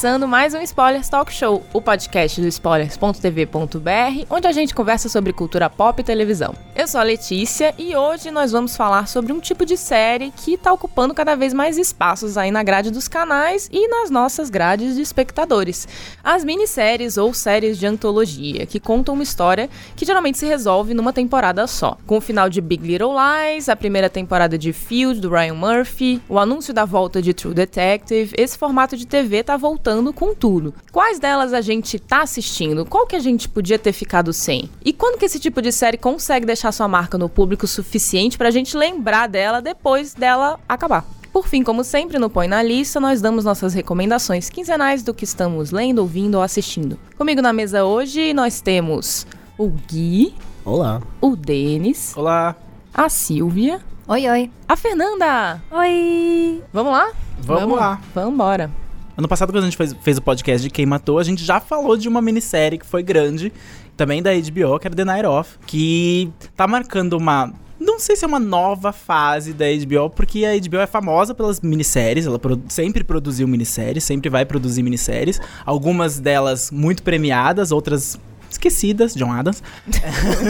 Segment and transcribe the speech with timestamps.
[0.00, 5.30] começando mais um Spoilers Talk Show, o podcast do spoilers.tv.br, onde a gente conversa sobre
[5.30, 6.54] cultura pop e televisão.
[6.74, 10.54] Eu sou a Letícia e hoje nós vamos falar sobre um tipo de série que
[10.54, 14.94] está ocupando cada vez mais espaços aí na grade dos canais e nas nossas grades
[14.94, 15.86] de espectadores.
[16.24, 21.12] As minisséries ou séries de antologia, que contam uma história que geralmente se resolve numa
[21.12, 21.98] temporada só.
[22.06, 26.22] Com o final de Big Little Lies, a primeira temporada de Field, do Ryan Murphy,
[26.26, 30.34] o anúncio da volta de True Detective, esse formato de TV tá voltando voltando com
[30.34, 30.72] tudo.
[30.92, 32.86] Quais delas a gente tá assistindo?
[32.86, 34.70] Qual que a gente podia ter ficado sem?
[34.84, 38.52] E quando que esse tipo de série consegue deixar sua marca no público suficiente pra
[38.52, 41.04] gente lembrar dela depois dela acabar?
[41.32, 45.24] Por fim, como sempre no Põe na Lista, nós damos nossas recomendações quinzenais do que
[45.24, 46.98] estamos lendo, ouvindo ou assistindo.
[47.16, 49.26] Comigo na mesa hoje nós temos
[49.58, 50.34] o Gui.
[50.64, 51.00] Olá.
[51.20, 52.16] O Denis.
[52.16, 52.54] Olá.
[52.94, 53.80] A Silvia.
[54.06, 54.50] Oi, oi.
[54.68, 55.60] A Fernanda.
[55.70, 56.62] Oi.
[56.72, 57.10] Vamos lá?
[57.40, 58.00] Vamos, Vamos lá.
[58.14, 58.70] Vamos embora.
[59.20, 61.60] Ano passado, quando a gente fez, fez o podcast de Quem Matou, a gente já
[61.60, 63.52] falou de uma minissérie que foi grande,
[63.94, 68.24] também da HBO, que era The Night Off, que tá marcando uma não sei se
[68.24, 72.58] é uma nova fase da HBO, porque a HBO é famosa pelas minisséries, ela pro
[72.66, 78.18] sempre produziu minisséries, sempre vai produzir minisséries, algumas delas muito premiadas, outras
[78.50, 79.62] esquecidas, John Adams.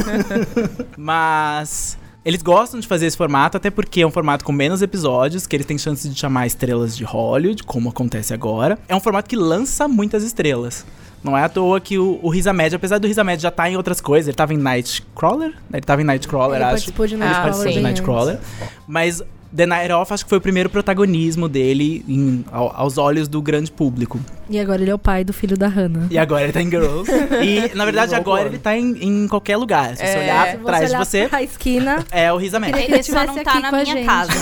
[0.97, 5.47] Mas eles gostam de fazer esse formato, até porque é um formato com menos episódios,
[5.47, 8.79] que eles têm chance de chamar estrelas de Hollywood, como acontece agora.
[8.89, 10.85] É um formato que lança muitas estrelas.
[11.23, 13.65] Não é à toa que o, o Riz Ahmed, apesar do Riz Ahmed já estar
[13.65, 16.73] tá em outras coisas, ele estava em Nightcrawler, ele estava em Nightcrawler, ele acho.
[16.73, 18.39] Participou de Nightcrawler, ele participou de Nightcrawler.
[18.87, 19.23] Mas
[19.55, 23.43] The Night Off acho que foi o primeiro protagonismo dele em, ao, aos olhos do
[23.43, 24.21] grande público.
[24.49, 26.07] E agora ele é o pai do filho da Hannah.
[26.11, 27.11] E agora ele tá em Girls.
[27.43, 29.97] e, na verdade, agora ele tá em, em qualquer lugar.
[29.97, 31.29] Se é, você olhar atrás de você...
[31.31, 32.05] A esquina...
[32.11, 32.79] É o Riz Ahmed.
[32.79, 34.33] Ele só não tá na minha casa.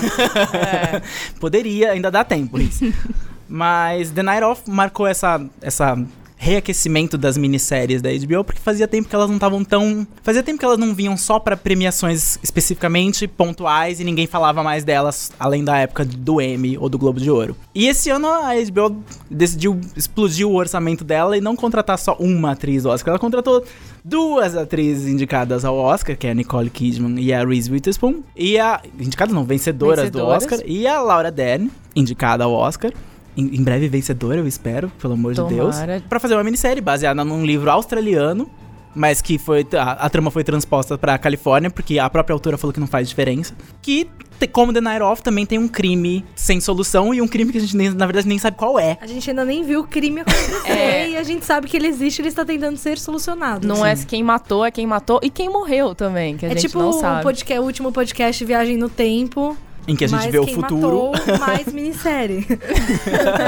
[0.56, 1.02] é.
[1.40, 2.80] Poderia, ainda dá tempo, Riz.
[3.48, 5.98] Mas The Night Off marcou essa, essa
[6.38, 10.06] reaquecimento das minisséries da HBO, porque fazia tempo que elas não estavam tão.
[10.22, 14.84] Fazia tempo que elas não vinham só para premiações especificamente pontuais e ninguém falava mais
[14.84, 17.56] delas além da época do Emmy ou do Globo de Ouro.
[17.74, 22.52] E esse ano a HBO decidiu explodir o orçamento dela e não contratar só uma
[22.52, 23.64] atriz Oscar, ela contratou
[24.04, 28.58] duas atrizes indicadas ao Oscar, que é a Nicole Kidman e a Reese Witherspoon, e
[28.58, 30.44] a indicadas não, vencedoras, vencedoras.
[30.44, 32.92] do Oscar, e a Laura Dern, indicada ao Oscar
[33.36, 35.54] em, em breve vencedora, eu espero, pelo amor Tomara.
[35.54, 36.02] de Deus.
[36.08, 38.50] Para fazer uma minissérie baseada num livro australiano
[38.94, 42.72] mas que foi a, a trama foi transposta para Califórnia porque a própria autora falou
[42.72, 43.54] que não faz diferença.
[43.80, 44.08] Que
[44.52, 47.60] como The Night Off também tem um crime sem solução e um crime que a
[47.60, 48.96] gente nem, na verdade nem sabe qual é.
[49.00, 51.10] A gente ainda nem viu o crime acontecer é.
[51.10, 53.66] e a gente sabe que ele existe, ele está tentando ser solucionado.
[53.66, 56.68] Não é quem matou, é quem matou e quem morreu também, que a é gente
[56.68, 57.28] tipo não sabe.
[57.28, 59.56] É tipo o último podcast Viagem no Tempo.
[59.88, 61.12] Em que a gente vê o futuro.
[61.12, 62.46] Matou, mais minissérie.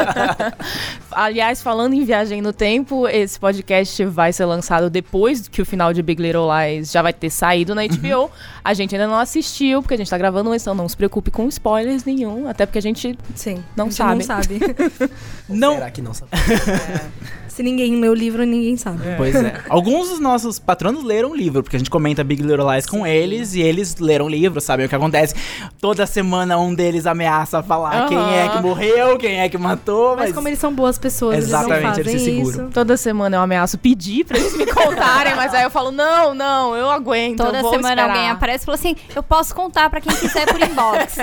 [1.12, 5.92] Aliás, falando em viagem no tempo, esse podcast vai ser lançado depois que o final
[5.92, 8.22] de Big Little Lies já vai ter saído na HBO.
[8.22, 8.28] Uhum.
[8.64, 11.30] A gente ainda não assistiu, porque a gente tá gravando isso, então não se preocupe
[11.30, 14.14] com spoilers nenhum, até porque a gente Sim, não a gente sabe.
[14.14, 14.60] Não sabe.
[15.46, 15.74] não.
[15.74, 16.30] Será que não sabe?
[16.32, 17.40] É.
[17.48, 19.06] Se ninguém lê o livro, ninguém sabe.
[19.06, 19.16] É.
[19.16, 19.60] Pois é.
[19.68, 23.06] Alguns dos nossos patronos leram o livro, porque a gente comenta Big Little Lies com
[23.06, 25.34] eles e eles leram o livro, sabem o que acontece.
[25.78, 28.08] Toda semana um deles ameaça falar uhum.
[28.08, 30.16] quem é que morreu, quem é que matou.
[30.16, 32.64] Mas, mas como eles são boas pessoas, Exatamente, eles, eles se seguram.
[32.64, 32.72] Isso.
[32.72, 36.76] Toda semana eu ameaço pedir pra eles me contarem, mas aí eu falo: não, não,
[36.76, 37.38] eu aguento.
[37.38, 38.10] Toda eu semana esperar.
[38.10, 41.16] alguém aparece e fala assim: eu posso contar pra quem quiser por inbox.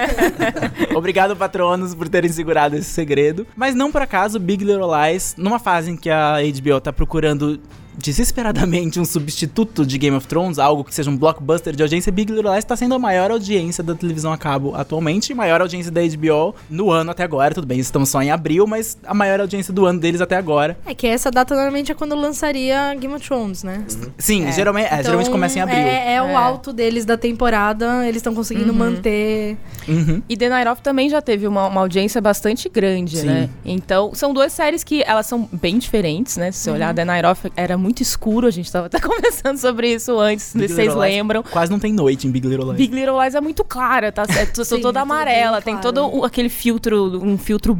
[0.95, 3.45] Obrigado, patronos, por terem segurado esse segredo.
[3.55, 7.59] Mas não por acaso, Big Little Lies, numa fase em que a HBO tá procurando
[7.97, 12.31] desesperadamente um substituto de Game of Thrones, algo que seja um blockbuster de audiência, Big
[12.31, 15.91] Little Lies está sendo a maior audiência da televisão a cabo atualmente, e maior audiência
[15.91, 19.39] da HBO no ano até agora, tudo bem, estamos só em abril, mas a maior
[19.41, 20.77] audiência do ano deles até agora.
[20.85, 23.83] É que essa data normalmente é quando lançaria Game of Thrones, né?
[24.17, 24.51] Sim, é.
[24.51, 25.77] Geralmente, é, então, geralmente começa em abril.
[25.77, 26.35] É, é o é.
[26.35, 28.77] alto deles da temporada, eles estão conseguindo uhum.
[28.77, 29.57] manter.
[29.87, 30.21] Uhum.
[30.29, 33.27] E The Night Off também já teve uma, uma audiência bastante grande, Sim.
[33.27, 33.49] né?
[33.65, 36.51] Então, são duas séries que elas são bem diferentes, né?
[36.51, 36.95] Se você olhar, uhum.
[36.95, 40.53] The Night Off era muito muito escuro, a gente tava até conversando sobre isso antes,
[40.53, 41.43] Big se vocês Little Lies lembram.
[41.43, 42.77] Quase não tem noite em Big Little Lies.
[42.77, 44.63] Big Little Lies é muito clara, tá certo?
[44.65, 45.93] Sim, toda é amarela, tem claro.
[45.93, 47.79] todo o- aquele filtro, um filtro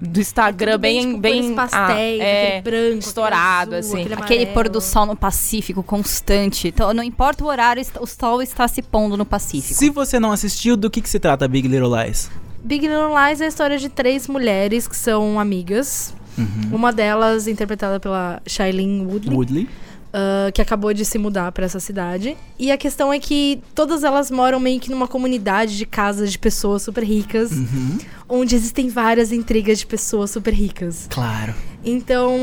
[0.00, 3.94] do Instagram Tudo bem, tipo, bem, cores pastéis, ah, é, aquele branco, estourado, aquele azul,
[3.94, 4.02] assim.
[4.02, 6.68] aquele Aquele pôr do sol no Pacífico constante.
[6.68, 9.74] Então, não importa o horário, o sol está se pondo no Pacífico.
[9.74, 12.30] Se você não assistiu, do que, que se trata Big Little Lies?
[12.62, 16.12] Big Little Lies é a história de três mulheres que são amigas.
[16.38, 16.76] Uhum.
[16.76, 19.68] Uma delas interpretada pela Shailene Woodley, Woodley.
[20.12, 22.36] ah, que acabou de se mudar pra essa cidade.
[22.58, 26.38] E a questão é que todas elas moram meio que numa comunidade de casas de
[26.38, 27.98] pessoas super ricas, Uhum.
[28.28, 31.06] Onde existem várias intrigas de pessoas super ricas.
[31.10, 31.54] Claro.
[31.84, 32.36] Então,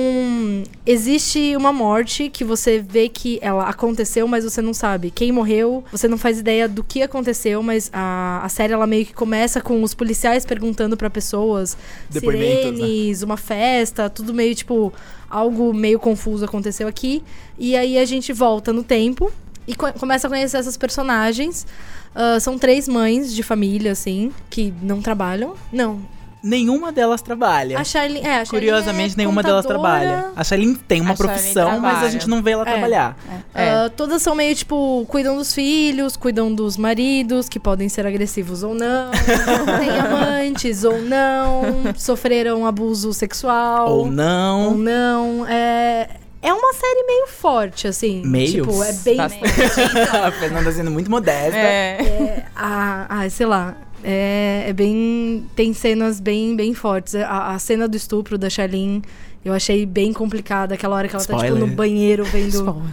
[0.85, 5.83] existe uma morte que você vê que ela aconteceu, mas você não sabe quem morreu,
[5.91, 9.59] você não faz ideia do que aconteceu, mas a, a série ela meio que começa
[9.61, 11.77] com os policiais perguntando pra pessoas,
[12.11, 12.19] né?
[12.19, 14.91] sirenes, uma festa, tudo meio tipo
[15.29, 17.21] algo meio confuso aconteceu aqui.
[17.59, 19.31] E aí a gente volta no tempo
[19.67, 21.65] e co- começa a conhecer essas personagens.
[22.13, 25.55] Ah, são três mães de família, assim, que não trabalham.
[25.71, 25.99] Não.
[26.41, 27.79] Nenhuma delas trabalha.
[27.79, 29.89] A Charlene, é, a Charlene Curiosamente, é nenhuma delas contadora.
[29.99, 30.31] trabalha.
[30.35, 32.71] A Shailene tem uma A profissão, mas a gente não vê ela É.
[32.71, 33.17] trabalhar.
[33.55, 33.69] É.
[33.71, 38.61] Ah, todas são meio tipo, cuidam dos filhos, cuidam dos maridos, que podem ser agressivos
[38.61, 39.09] ou não,
[39.79, 41.63] têm amantes ou não,
[41.97, 44.65] sofreram abuso sexual Ou não.
[44.67, 45.45] ou não.
[45.47, 46.07] É,
[46.47, 48.21] é uma série meio forte, assim.
[48.25, 48.65] Meio?
[48.65, 49.17] Tipo, é bem.
[49.17, 49.81] Bastante.
[50.15, 51.57] a Fernanda sendo muito modesta.
[51.57, 51.97] É.
[52.01, 53.75] É, ah, ah, sei lá.
[54.03, 55.45] É, é bem.
[55.55, 57.15] Tem cenas bem, bem fortes.
[57.15, 59.01] A, a cena do estupro da Charlene
[59.43, 60.75] eu achei bem complicada.
[60.75, 61.67] Aquela hora que ela tá, tipo, Spoiler.
[61.69, 62.83] no banheiro vendo Spoiler.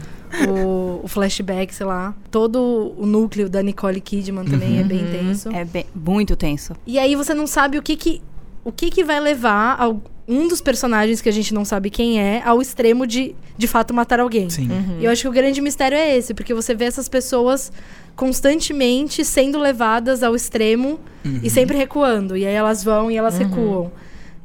[0.48, 2.14] o, o flashback, sei lá.
[2.30, 5.50] Todo o núcleo da Nicole Kidman também é bem tenso.
[5.50, 6.74] É bem- muito tenso.
[6.86, 8.22] E aí você não sabe o que que,
[8.64, 12.20] o que, que vai levar ao- um dos personagens que a gente não sabe quem
[12.20, 14.48] é ao extremo de, de fato, matar alguém.
[14.48, 14.68] Sim.
[15.00, 17.72] E eu acho que o grande mistério é esse, porque você vê essas pessoas
[18.14, 20.98] constantemente sendo levadas ao extremo
[21.42, 22.36] e sempre recuando.
[22.36, 23.92] E aí elas vão e elas recuam.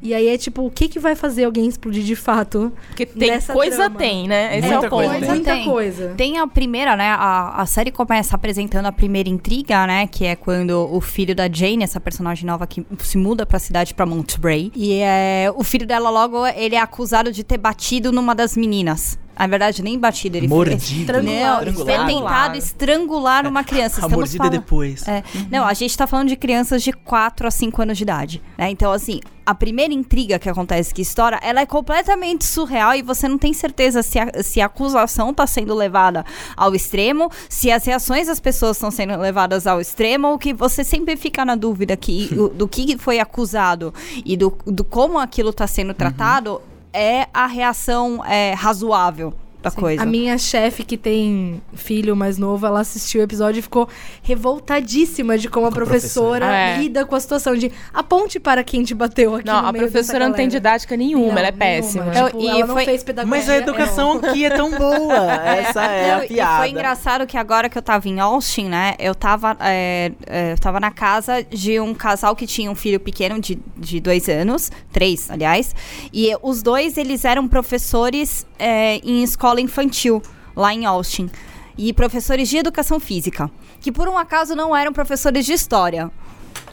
[0.00, 2.72] E aí é tipo, o que, que vai fazer alguém explodir de fato?
[2.88, 3.96] Porque tem Nessa coisa trama.
[3.96, 4.58] tem, né?
[4.58, 4.90] Esse Muita é o ponto.
[5.04, 5.28] coisa tem.
[5.28, 5.64] Muita Tem.
[5.64, 6.14] coisa.
[6.16, 7.08] Tem a primeira, né?
[7.18, 10.06] A, a série começa apresentando a primeira intriga, né?
[10.06, 13.92] Que é quando o filho da Jane, essa personagem nova que se muda pra cidade,
[13.92, 14.70] pra Montbray.
[14.74, 19.18] E é, o filho dela logo, ele é acusado de ter batido numa das meninas.
[19.38, 21.12] Na verdade, nem batido, ele Mordido.
[21.22, 21.74] Não, Estrangulado.
[21.74, 23.96] foi tentado estrangular uma criança.
[23.96, 25.06] A Estamos mordida é falando- depois.
[25.06, 25.22] É.
[25.50, 28.42] Não, a gente tá falando de crianças de 4 a 5 anos de idade.
[28.56, 28.70] Né?
[28.70, 33.28] Então, assim, a primeira intriga que acontece, que estoura, ela é completamente surreal e você
[33.28, 36.24] não tem certeza se a, se a acusação tá sendo levada
[36.56, 40.82] ao extremo, se as reações das pessoas estão sendo levadas ao extremo, ou que você
[40.84, 43.94] sempre fica na dúvida que, do que foi acusado
[44.24, 46.60] e do, do como aquilo tá sendo tratado,
[46.92, 50.02] é a reação é, razoável da coisa.
[50.02, 53.88] A minha chefe, que tem filho mais novo, ela assistiu o episódio e ficou
[54.22, 56.56] revoltadíssima de como a Com a professora, professora.
[56.56, 56.78] É.
[56.78, 59.84] lida com a situação de aponte para quem te bateu aqui Não, no a meio
[59.84, 61.58] professora dessa não tem galera." didática nenhuma, Não, ela é nenhuma.
[61.58, 62.04] péssima.
[62.14, 63.36] Eu- Tipo, e ela não foi- fez pedagogia.
[63.38, 65.14] Mas a educação aqui é tão boa.
[65.44, 66.58] Essa é Não, a e piada.
[66.58, 68.94] foi engraçado que agora que eu tava em Austin, né?
[68.98, 73.00] Eu tava, é, é, eu tava na casa de um casal que tinha um filho
[73.00, 75.74] pequeno de, de dois anos, três, aliás.
[76.12, 80.20] E os dois, eles eram professores é, em escola infantil,
[80.56, 81.30] lá em Austin.
[81.76, 83.48] E professores de educação física.
[83.80, 86.10] Que por um acaso não eram professores de história.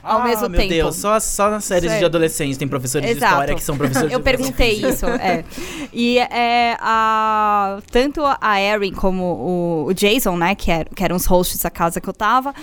[0.01, 0.69] Ao Ah, mesmo meu tempo.
[0.73, 2.05] Deus, só, só nas séries de Sério.
[2.07, 3.33] adolescentes tem professores de Exato.
[3.33, 5.43] história que são professores de Eu perguntei isso, é.
[5.91, 11.15] E é, a, tanto a Erin como o, o Jason, né, que, era, que eram
[11.15, 12.53] os hosts da casa que eu tava,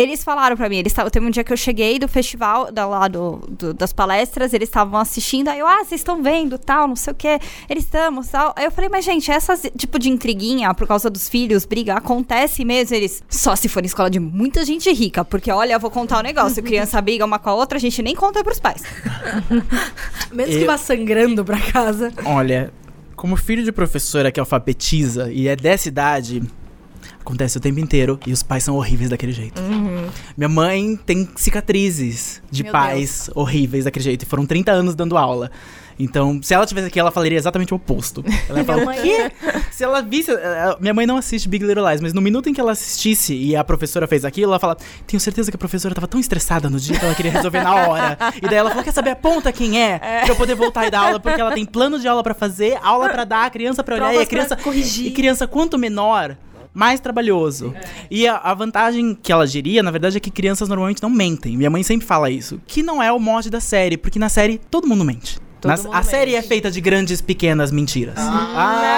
[0.00, 2.86] eles falaram pra mim, eles tavam, teve um dia que eu cheguei do festival, da,
[2.86, 6.86] lá do, do- das palestras, eles estavam assistindo, aí eu, ah, vocês estão vendo, tal,
[6.86, 7.38] não sei o quê,
[7.68, 8.52] eles estamos, tal.
[8.56, 12.64] Aí eu falei, mas gente, essa tipo de intriguinha por causa dos filhos, briga, acontece
[12.64, 15.90] mesmo, eles, só se for em escola de muita gente rica, porque olha, eu vou
[15.90, 18.82] contar um negócio, criança briga uma com a outra, a gente nem conta pros pais.
[20.32, 22.12] Mesmo que Eu- vá sangrando pra casa.
[22.24, 22.72] Olha,
[23.16, 26.42] como filho de professora que alfabetiza e é dessa idade,
[27.28, 29.60] acontece o tempo inteiro e os pais são horríveis daquele jeito.
[30.36, 35.16] Minha mãe tem cicatrizes de Meu pais horríveis daquele jeito e foram 30 anos dando
[35.16, 35.50] aula.
[36.00, 38.24] Então, se ela tivesse aqui, ela falaria exatamente o oposto.
[38.48, 39.32] Ela ia falar, o quê?
[39.72, 40.30] Se ela visse...
[40.30, 43.34] eh, Minha mãe não assiste Big Little Lies, mas no minuto em que ela assistisse
[43.34, 44.76] e a professora fez aquilo, ela fala,
[45.08, 47.74] tenho certeza que a professora tava tão estressada no dia que ela queria resolver na
[47.88, 48.16] hora.
[48.36, 51.00] E daí ela falou, quer saber, aponta quem é, pra eu poder voltar e dar
[51.00, 54.04] aula, porque ela tem plano de aula pra fazer, aula pra dar, criança pra olhar,
[54.04, 54.56] e a Provas criança...
[54.56, 55.06] corrigir.
[55.06, 56.36] E criança, quanto menor...
[56.74, 57.74] Mais trabalhoso.
[58.10, 61.56] E a, a vantagem que ela diria, na verdade, é que crianças normalmente não mentem.
[61.56, 62.60] Minha mãe sempre fala isso.
[62.66, 65.38] Que não é o mote da série, porque na série todo mundo mente.
[65.60, 66.48] Todo Nas- mundo a série é mente.
[66.48, 68.14] feita de grandes, pequenas mentiras.
[68.18, 68.94] Ah!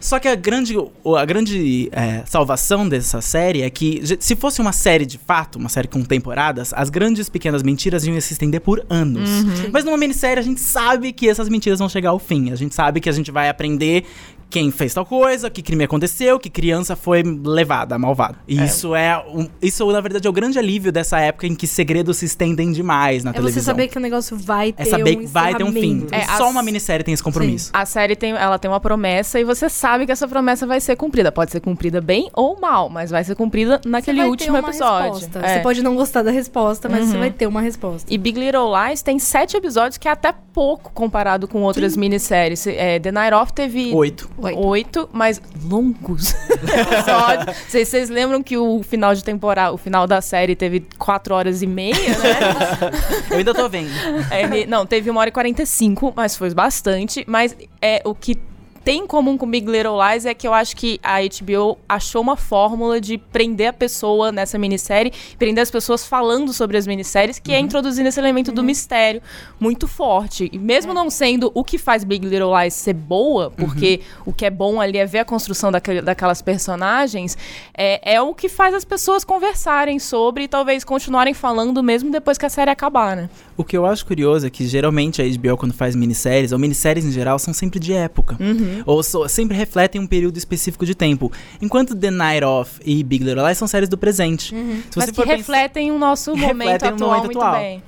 [0.00, 0.74] Só que a grande,
[1.16, 5.68] a grande é, salvação dessa série é que, se fosse uma série de fato, uma
[5.68, 9.30] série com temporadas, as grandes pequenas mentiras iam se estender por anos.
[9.72, 12.50] Mas numa minissérie a gente sabe que essas mentiras vão chegar ao fim.
[12.50, 14.04] A gente sabe que a gente vai aprender
[14.52, 18.36] quem fez tal coisa, que crime aconteceu, que criança foi levada, malvada.
[18.46, 21.66] E isso é, um- isso na verdade é o grande alívio dessa época em que
[21.66, 23.62] segredos se estendem demais na É televisão.
[23.62, 26.06] você saber que o negócio vai ter é saber um que vai ter um fim.
[26.10, 27.70] É, Só as- uma minissérie tem esse compromisso.
[27.72, 30.96] A série tem, ela tem uma promessa e você sabe que essa promessa vai ser
[30.96, 31.32] cumprida.
[31.32, 35.12] Pode ser cumprida bem ou mal, mas vai ser cumprida Você naquele último uma episódio.
[35.14, 35.38] resposta.
[35.38, 35.54] É.
[35.54, 37.10] Você pode não gostar da resposta, mas Uhum.
[37.12, 38.12] você vai ter uma resposta.
[38.12, 42.66] E Big Little Lies tem sete episódios, que é até pouco comparado com outras minisséries.
[42.66, 44.28] É, The Night Off teve Oito.
[44.42, 47.56] Oito, mas longos episódios.
[47.68, 51.62] Vocês, vocês lembram que o final de temporada, o final da série teve quatro horas
[51.62, 52.90] e meia, né?
[53.30, 53.90] Eu ainda tô vendo.
[54.30, 57.24] É, não, teve uma hora e 45, mas foi bastante.
[57.26, 58.36] Mas é o que
[58.84, 62.20] tem em comum com Big Little Lies é que eu acho que a HBO achou
[62.20, 67.38] uma fórmula de prender a pessoa nessa minissérie, prender as pessoas falando sobre as minisséries,
[67.38, 69.22] que é introduzindo esse elemento do mistério
[69.60, 70.50] muito forte.
[70.52, 74.44] E mesmo não sendo o que faz Big Little Lies ser boa, porque o que
[74.46, 77.36] é bom ali é ver a construção daquele- daquelas personagens,
[77.74, 82.36] é, é o que faz as pessoas conversarem sobre e talvez continuarem falando mesmo depois
[82.36, 83.30] que a série acabar, né?
[83.56, 87.04] O que eu acho curioso é que geralmente a HBO, quando faz minisséries, ou minisséries
[87.04, 88.36] em geral, são sempre de época.
[88.40, 88.82] Uhum.
[88.86, 91.30] Ou so- sempre refletem um período específico de tempo.
[91.60, 94.48] Enquanto The Night Off e Big Little Lies são séries do presente.
[94.48, 94.82] Se Uhum.
[94.96, 97.54] Mas que pensar- refletem o nosso momento atual momento muito atual.
[97.60, 97.82] bem.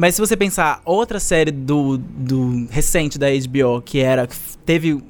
[0.00, 4.28] Mas se você pensar, outra série do, do recente da HBO, que era.
[4.64, 5.02] Teve,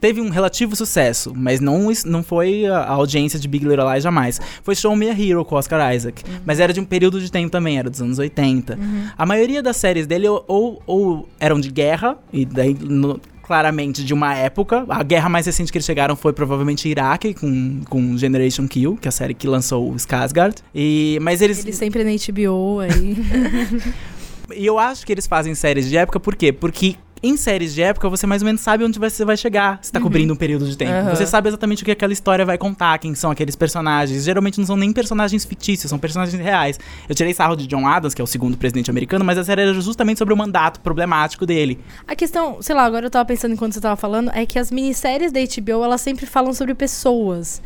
[0.00, 4.40] teve um relativo sucesso, mas não, não foi a, audiência de Big Little Lies jamais.
[4.62, 6.22] Foi Show Me a Hero com Oscar Isaac.
[6.46, 8.78] Mas era de um período de tempo também, era dos anos 80.
[9.18, 12.72] A maioria das séries dele ou, ou, ou eram de guerra, e daí.
[12.80, 14.86] no- Claramente de uma época.
[14.88, 19.08] A guerra mais recente que eles chegaram foi provavelmente Iraque, com, com Generation Kill, que
[19.08, 20.54] é a série que lançou o Skarsgård.
[20.74, 23.16] E, mas eles, Ele sempre na HBO aí.
[24.54, 26.52] e eu acho que eles fazem séries de época, por quê?
[26.52, 29.78] Porque em séries de época você mais ou menos sabe onde você vai chegar.
[29.80, 30.90] Você tá cobrindo um período de tempo.
[30.90, 31.14] Aham.
[31.14, 34.24] Você sabe exatamente o que aquela história vai contar, quem são aqueles personagens.
[34.24, 36.80] Geralmente não são nem personagens fictícios, são personagens reais.
[37.08, 39.62] Eu tirei sarro de John Adams, que é o segundo presidente americano, mas a série
[39.62, 41.78] era justamente sobre o mandato problemático dele.
[42.08, 44.72] A questão, sei lá, agora eu tava pensando enquanto você tava falando, é que as
[44.72, 47.62] minisséries da HBO, elas sempre falam sobre pessoas.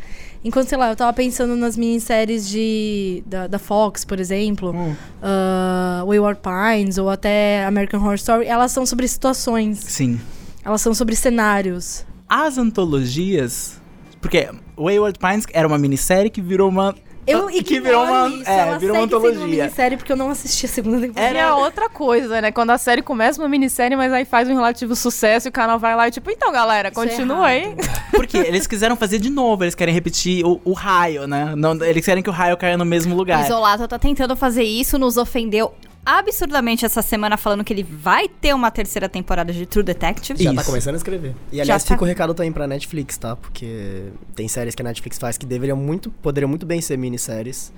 [0.47, 4.73] Enquanto, sei lá, eu tava pensando nas minisséries de, da, da Fox, por exemplo,
[5.21, 10.21] ah, Wayward Pines, ou até American Horror Story, elas são sobre situações, Sim.
[10.65, 12.07] elas são sobre cenários.
[12.29, 13.83] As antologias.
[14.21, 14.49] Porque
[14.79, 16.95] Wayward Pines era uma minissérie que virou uma.
[17.27, 18.29] Eu que virou uma.
[18.29, 19.65] isso, é, ela virou uma segue sendo uma antologia.
[19.65, 21.29] minissérie porque eu não assisti a segunda temporada.
[21.29, 22.53] Era outra coisa, né?
[22.53, 25.79] Quando a série começa uma minissérie, mas aí faz um relativo sucesso e o canal
[25.79, 27.75] vai lá e tipo, então, galera, Isso é continua aí.
[28.13, 31.55] Porque eles quiseram fazer de novo, eles querem repetir o, o raio, né?
[31.57, 33.45] Não, eles querem que o raio caia no mesmo lugar.
[33.45, 35.73] Isolato tá tentando fazer isso, nos ofendeu
[36.07, 40.43] absurdamente essa semana falando que ele vai ter uma terceira temporada de True Detective.
[40.43, 41.35] Já tá começando a escrever.
[41.51, 41.95] E Já aliás, tá.
[41.95, 43.35] fica o recado também pra Netflix, tá?
[43.35, 44.05] Porque
[44.37, 47.73] tem séries que a Netflix faz que deveriam muito, poderiam muito bem ser minisséries.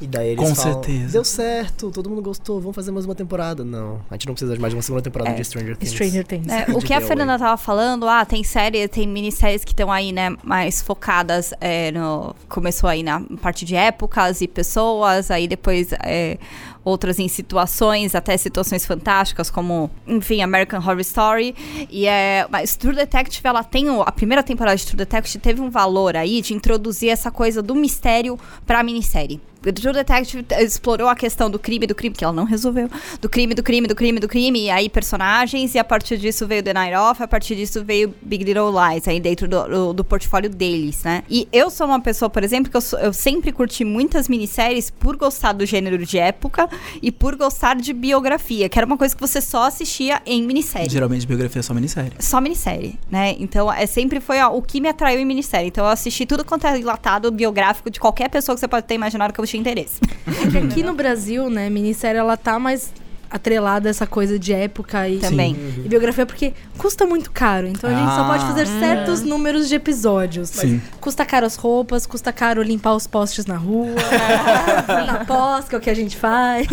[0.00, 1.12] E daí eles Com falam, certeza.
[1.12, 3.64] deu certo, todo mundo gostou, vamos fazer mais uma temporada.
[3.64, 5.92] Não, a gente não precisa de mais uma segunda temporada de Stranger Things.
[5.92, 6.48] Stranger Things.
[6.48, 7.38] É, o que a Fernanda Way.
[7.38, 12.34] tava falando, ah, tem séries, tem minisséries que estão aí, né, mais focadas é, no.
[12.48, 16.36] Começou aí na parte de épocas e pessoas, aí depois é,
[16.84, 21.54] outras em situações, até situações fantásticas, como, enfim, American Horror Story.
[21.90, 22.46] E é.
[22.50, 23.88] Mas True Detective, ela tem.
[23.88, 27.62] o- a primeira temporada de True Detective teve um valor aí de introduzir essa coisa
[27.62, 29.40] do mistério pra minissérie.
[29.68, 32.88] O True Detective explorou a questão do crime, do crime, que ela não resolveu.
[33.20, 34.64] Do crime, do crime, do crime, do crime.
[34.64, 38.14] E aí personagens, e a partir disso veio The Night Off, a partir disso veio
[38.22, 41.22] Big Little Lies, aí dentro do, do, do portfólio deles, né?
[41.28, 44.90] E eu sou uma pessoa, por exemplo, que eu, sou- eu sempre curti muitas minisséries
[44.90, 46.68] por gostar do gênero de época
[47.02, 50.90] e por gostar de biografia, que era uma coisa que você só assistia em minissérie
[50.90, 52.12] Geralmente biografia é só minissérie.
[52.18, 53.34] só minissérie, né?
[53.38, 55.68] Então, é sempre foi ó, o que me atraiu em minissérie.
[55.68, 58.94] Então, eu assisti tudo quanto é enlatado biográfico de qualquer pessoa que você pode ter
[58.94, 60.00] imaginado que eu interesse.
[60.26, 62.92] É que aqui no Brasil, né, minissérie ela tá mais
[63.30, 65.56] atrelada a essa coisa de época e, Também.
[65.84, 67.66] e biografia, porque custa muito caro.
[67.66, 68.78] Então a gente só pode fazer Ah.
[68.80, 70.48] certos números de episódios.
[70.50, 70.80] Sim.
[71.00, 73.94] Custa caro as roupas, custa caro limpar os postes na rua,
[75.06, 76.66] na pós, que é o que a gente faz.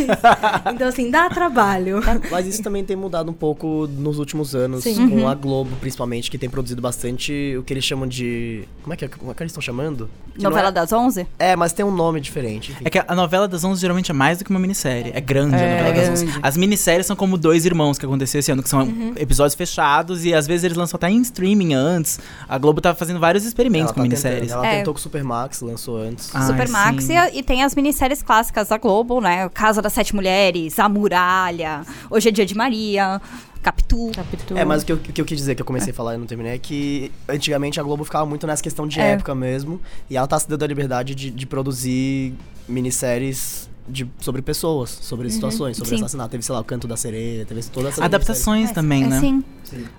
[0.74, 2.01] Então, assim, dá trabalho.
[2.31, 5.10] Mas isso também tem mudado um pouco nos últimos anos, Sim.
[5.10, 8.63] com a Globo, principalmente, que tem produzido bastante o que eles chamam de.
[8.81, 10.10] Como é que, é- como é que eles estão chamando?
[10.36, 10.72] Que Novela é...
[10.72, 11.27] das 11?
[11.38, 12.72] é, mas tem um nome diferente.
[12.72, 12.83] enfim.
[12.86, 15.12] É que a novela das 11 geralmente é mais do que uma minissérie.
[15.13, 16.25] É grande a É, novela é das 11.
[16.25, 16.39] grande.
[16.44, 18.82] As minisséries são como dois irmãos que aconteceu esse ano, que são
[19.16, 22.20] episódios fechados e às vezes eles lançam até em streaming antes.
[22.50, 24.42] A Globo tá fazendo vários experimentos ela com tá minisséries.
[24.50, 24.78] tentando, Ela É.
[24.80, 26.30] tentou com o Supermax, lançou antes.
[26.36, 29.48] Ah, Supermax e, e tem as minisséries clássicas da Globo, né?
[29.54, 33.22] Casa das Sete Mulheres, A Muralha, Hoje é Dia de Maria,
[33.62, 34.12] Capitu.
[34.14, 34.58] Capitu.
[34.58, 36.16] É, mas o que, eu, o que eu quis dizer, que eu comecei a falar
[36.16, 39.12] e não terminei, é que antigamente a Globo ficava muito nessa questão de É.
[39.12, 39.80] época mesmo.
[40.10, 42.34] E ela tá se dando a liberdade de, de produzir
[42.68, 45.98] minisséries de, sobre pessoas, sobre situações, sobre Uhum.
[45.98, 46.04] sim.
[46.04, 46.30] assassinato.
[46.32, 49.20] Teve, sei lá, o Canto da Sereia, teve toda essa Adaptações também, é, né?
[49.20, 49.44] Sim.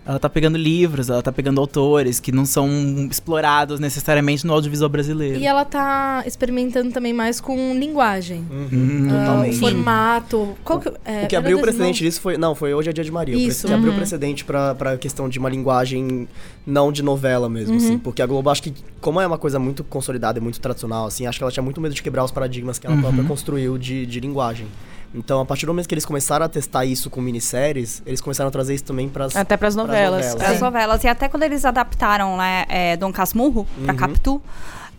[0.06, 2.68] Ela tá pegando livros, ela tá pegando autores que não são
[3.10, 5.38] explorados necessariamente no audiovisual brasileiro.
[5.38, 8.44] E ela tá experimentando também mais com linguagem.
[8.50, 9.56] Uhum, totalmente.
[9.56, 10.54] o formato.
[10.62, 12.36] Qual que, é, O que abriu o precedente disso foi.
[12.36, 13.36] Não, foi Hoje é Dia de Maria.
[13.36, 13.66] O Isso.
[13.66, 13.98] que abriu o Uhum.
[13.98, 16.28] precedente pra, pra questão de uma linguagem
[16.66, 17.76] não de novela mesmo, Uhum.
[17.78, 17.98] assim.
[17.98, 21.26] Porque a Globo, acho que, como é uma coisa muito consolidada e muito tradicional, assim,
[21.26, 23.02] acho que ela tinha muito medo de quebrar os paradigmas que ela Uhum.
[23.02, 24.66] própria construiu de, de linguagem.
[25.14, 28.48] Então, a partir do momento que eles começaram a testar isso com minisséries, eles começaram
[28.48, 29.36] a trazer isso também pras.
[29.36, 30.26] Até pras novelas.
[30.26, 30.50] novelas.
[30.50, 30.60] As É.
[30.60, 31.04] novelas.
[31.04, 33.98] E até quando eles adaptaram, né, é, Dom Casmurro pra Uhum.
[33.98, 34.42] Capitu,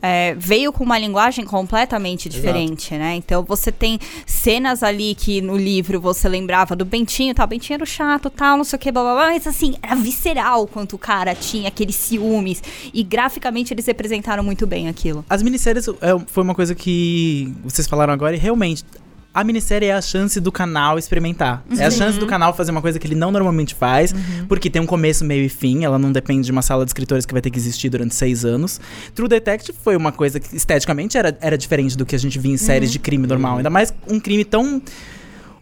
[0.06, 3.16] é, veio com uma linguagem completamente diferente, né?
[3.16, 7.84] Então você tem cenas ali que no livro você lembrava do Bentinho, tal, Bentinho era
[7.84, 10.96] o chato, tal, não sei o que, blá blá blá, mas assim, era visceral quanto
[10.96, 12.62] o cara tinha aqueles ciúmes.
[12.94, 15.26] E graficamente eles representaram muito bem aquilo.
[15.28, 18.84] As minisséries é, foi uma coisa que vocês falaram agora e realmente.
[19.36, 21.62] A minissérie é a chance do canal experimentar.
[21.78, 24.16] É a chance do canal fazer uma coisa que ele não normalmente faz,
[24.48, 25.84] porque tem um começo, meio e fim.
[25.84, 28.46] Ela não depende de uma sala de escritores que vai ter que existir durante seis
[28.46, 28.80] anos.
[29.14, 32.54] True Detective foi uma coisa que esteticamente era, era diferente do que a gente via
[32.54, 33.58] em séries de crime normal.
[33.58, 34.82] Ainda mais um crime tão.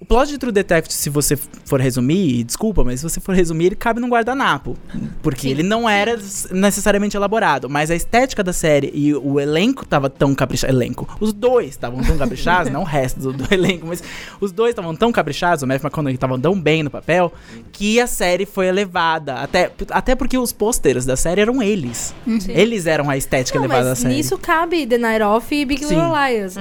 [0.03, 3.67] O plot de True Detective, se você for resumir, desculpa, mas se você for resumir,
[3.67, 4.75] ele cabe num guardanapo.
[5.21, 6.19] Porque ele não era
[6.51, 7.69] necessariamente elaborado.
[7.69, 10.73] Mas a estética da série e o elenco tava tão caprichado.
[10.73, 11.07] Elenco.
[11.21, 14.03] Os dois estavam tão caprichados, não o resto do, do elenco, mas
[14.41, 17.31] os dois estavam tão caprichados, o Matthew McConaughey estavam tão bem no papel,
[17.71, 19.35] que a série foi elevada.
[19.35, 22.13] Até, até porque os pôsteres da série eram eles.
[22.49, 24.15] Eles eram a estética Não, elevada da mas série.
[24.15, 25.95] nisso cabe The Night Off e Big Sim.
[25.95, 26.09] Little.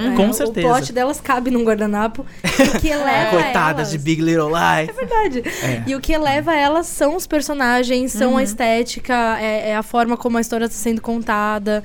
[0.00, 0.16] Hum, né?
[0.16, 0.68] com o certeza.
[0.68, 2.24] plot delas cabe num guardanapo.
[2.44, 3.90] O que eleva Coitadas elas...
[3.90, 4.88] de Big Little Lies.
[4.88, 5.42] É verdade.
[5.62, 5.82] É.
[5.86, 8.36] E o que eleva elas são os personagens, são Uhum.
[8.38, 11.82] a estética, é, é a forma como a história está sendo contada.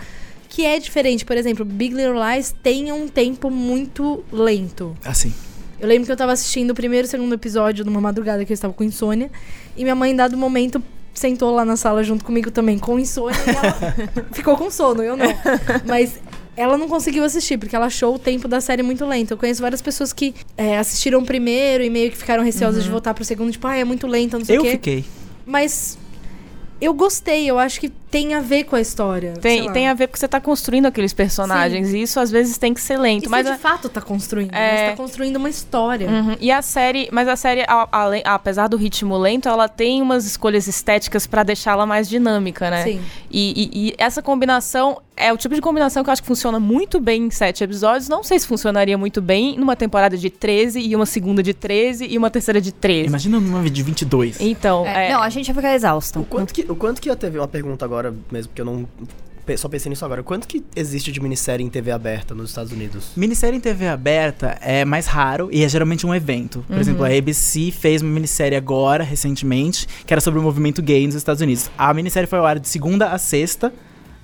[0.50, 1.26] Que é diferente.
[1.26, 4.96] Por exemplo, Big Little Lies tem um tempo muito lento.
[5.04, 5.34] Assim.
[5.80, 8.56] Eu lembro que eu tava assistindo o primeiro e segundo episódio numa madrugada que eu
[8.56, 9.30] estava com insônia.
[9.76, 10.82] E minha mãe, em dado momento,
[11.14, 13.38] sentou lá na sala junto comigo também com insônia.
[13.46, 15.28] E ela ficou com sono, eu não.
[15.86, 16.20] Mas
[16.58, 19.32] ela não conseguiu assistir, porque ela achou o tempo da série muito lento.
[19.32, 22.90] Eu conheço várias pessoas que é, assistiram o primeiro e meio que ficaram receosas de
[22.90, 23.52] voltar pro segundo.
[23.52, 24.72] Tipo, ah, é muito lenta, não sei o Eu quê.
[24.72, 25.06] fiquei.
[25.46, 25.98] Mas
[26.80, 29.34] eu gostei, eu acho que tem a ver com a história.
[29.34, 31.92] Tem, tem a ver porque você tá construindo aqueles personagens.
[31.94, 33.24] E isso às vezes tem que ser lento.
[33.24, 34.54] Isso mas de a- fato tá construindo.
[34.54, 34.82] É.
[34.88, 36.08] Mas tá construindo uma história.
[36.10, 36.36] Uhum.
[36.40, 40.26] E a série, mas a série, a- além- apesar do ritmo lento, ela tem umas
[40.26, 42.84] escolhas estéticas pra deixá-la mais dinâmica, né?
[42.84, 43.02] Sim.
[43.32, 46.60] E, e- e essa combinação é o tipo de combinação que eu acho que funciona
[46.60, 48.08] muito bem em sete episódios.
[48.08, 52.06] Não sei se funcionaria muito bem numa temporada de 13 e uma segunda de 13
[52.06, 53.08] e uma terceira de 13.
[53.08, 54.40] Imagina numa de 22.
[54.40, 56.20] Então, É, é, Não, a gente ia ficar exausto.
[56.20, 58.88] O quanto, que, o quanto que a TV, uma pergunta agora mesmo, porque eu não.
[59.56, 60.22] Só pensei nisso agora.
[60.22, 63.12] Quanto que existe de minissérie em TV aberta nos Estados Unidos?
[63.16, 66.66] Minissérie em TV aberta é mais raro e é geralmente um evento.
[66.68, 71.06] Por exemplo, a ABC fez uma minissérie agora, recentemente, que era sobre o movimento gay
[71.06, 71.72] nos Estados Unidos.
[71.78, 73.74] A minissérie foi ao ar de segunda a sexta,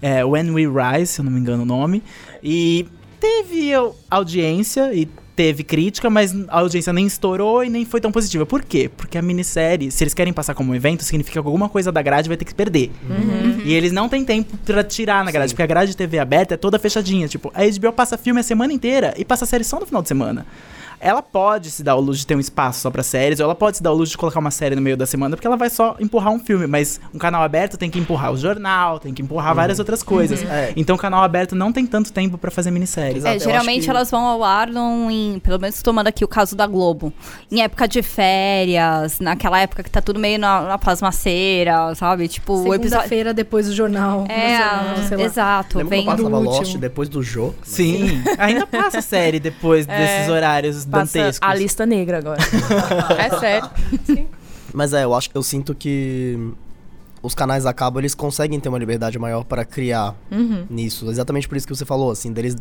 [0.03, 2.03] é, When We Rise, se eu não me engano o nome.
[2.43, 2.85] E
[3.19, 8.11] teve au- audiência e teve crítica, mas a audiência nem estourou e nem foi tão
[8.11, 8.45] positiva.
[8.45, 8.87] Por quê?
[8.95, 12.03] Porque a minissérie, se eles querem passar como um evento, significa que alguma coisa da
[12.03, 12.91] grade vai ter que perder.
[13.65, 16.53] E eles não têm tempo pra tirar na grade, porque a grade de TV aberta
[16.53, 17.27] é toda fechadinha.
[17.27, 20.07] Tipo, a HBO passa filme a semana inteira e passa série só no final de
[20.09, 20.45] semana.
[21.03, 23.55] Ela pode se dar o luxo de ter um espaço só pra séries, ou ela
[23.55, 25.57] pode se dar o luxo de colocar uma série no meio da semana, porque ela
[25.57, 26.65] vai só empurrar um filme.
[26.65, 30.41] Mas um canal aberto tem que empurrar o jornal, tem que empurrar várias outras coisas.
[30.43, 30.71] É.
[30.77, 33.25] Então o canal aberto não tem tanto tempo pra fazer minisséries.
[33.25, 36.55] É, geralmente que- elas vão ao ar num, em, pelo menos tomando aqui o caso
[36.55, 37.11] da Globo,
[37.51, 42.27] em época de férias, naquela época que tá tudo meio na, na pasmaceira, sabe?
[42.27, 42.89] Tipo, o episódio.
[42.89, 44.25] Segunda-feira depois do jornal.
[44.29, 45.23] É, nacional, sei lá.
[45.23, 45.77] exato.
[45.77, 46.79] Lembra Vem quando passava do Lost último.
[46.81, 47.53] depois do Jô?
[47.63, 51.49] Sim, ainda passa série depois desses horários passa dantescos.
[51.49, 52.39] a lista negra agora.
[53.19, 53.69] é sério.
[54.73, 56.51] Mas é, eu acho eu sinto que
[57.21, 60.65] os canais a cabo eles conseguem ter uma liberdade maior para criar Uhum.
[60.69, 61.09] nisso.
[61.09, 62.55] Exatamente por isso que você falou, assim, deles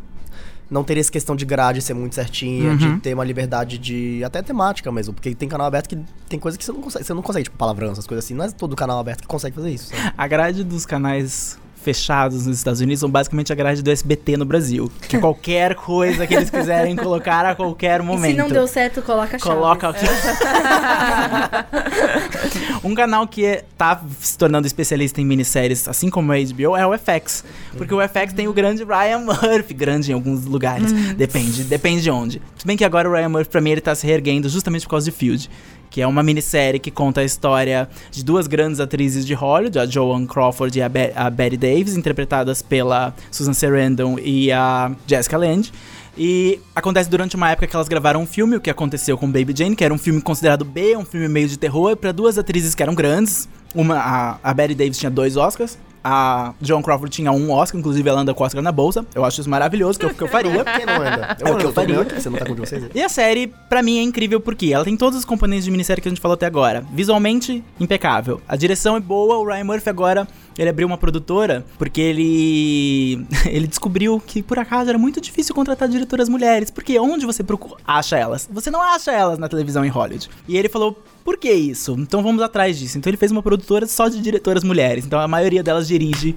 [0.71, 2.77] não ter essa questão de grade ser muito certinha, Uhum.
[2.77, 6.57] de ter uma liberdade de até temática mesmo, porque tem canal aberto que tem coisa
[6.57, 8.75] que você não consegue, você não consegue, tipo palavrão, essas coisas assim, não é todo
[8.77, 9.89] canal aberto que consegue fazer isso.
[9.95, 10.15] sabe?
[10.17, 14.45] A grade dos canais fechados nos Estados Unidos são basicamente a grade do SBT no
[14.45, 14.91] Brasil.
[15.09, 18.33] Que qualquer coisa que eles quiserem colocar a qualquer E momento.
[18.33, 19.55] se não deu certo, coloca a chave.
[19.55, 20.07] Coloca aqui.
[22.85, 26.87] um canal que é- tá se tornando especialista em minisséries, assim como a HBO, é
[26.87, 27.45] o FX.
[27.77, 30.93] Porque o FX tem o grande Ryan Murphy, grande em alguns lugares.
[31.15, 32.43] Depende, depende de onde.
[32.57, 34.91] Se bem que agora o Ryan Murphy, pra mim, ele tá se reerguendo justamente por
[34.91, 35.49] causa de Field.
[35.93, 39.87] Que é uma minissérie que conta a história de duas grandes atrizes de Hollywood, a
[39.87, 45.37] Joan Crawford e a, Be a Betty Davis, interpretadas pela Susan Sarandon e a Jessica
[45.37, 45.71] Lange.
[46.17, 49.55] E acontece durante uma época que elas gravaram um filme, o que aconteceu com Baby
[49.57, 52.75] Jane, que era um filme considerado B, um filme meio de terror, pra duas atrizes
[52.75, 53.47] que eram grandes.
[53.75, 58.09] Uma, a, a Betty Davis tinha dois Oscars, a Joan Crawford tinha um Oscar, inclusive
[58.09, 59.07] ela anda com o Oscar na bolsa.
[59.15, 60.65] Eu acho isso maravilhoso, que é o que eu faria.
[60.65, 61.37] Quem não anda?
[61.43, 62.01] É o que eu faria.
[62.01, 62.85] aqui, Você não tá com vocês?
[62.95, 66.01] E a série, pra mim, é incrível porque ela tem todos os componentes de minissérie
[66.01, 66.85] que a gente falou até agora.
[66.93, 68.41] Visualmente, impecável.
[68.47, 73.67] A direção é boa, o Ryan Murphy agora, ele abriu uma produtora porque ele ele
[73.67, 78.17] descobriu que por acaso era muito difícil contratar diretoras mulheres, porque onde você procura, acha
[78.17, 78.49] elas?
[78.53, 80.29] Você não acha elas na televisão em Hollywood.
[80.47, 81.95] E ele falou: "Por que isso?
[81.99, 82.99] Então vamos atrás disso".
[82.99, 85.05] Então ele fez uma produtora só de diretoras mulheres.
[85.05, 86.37] Então a maioria delas dirige.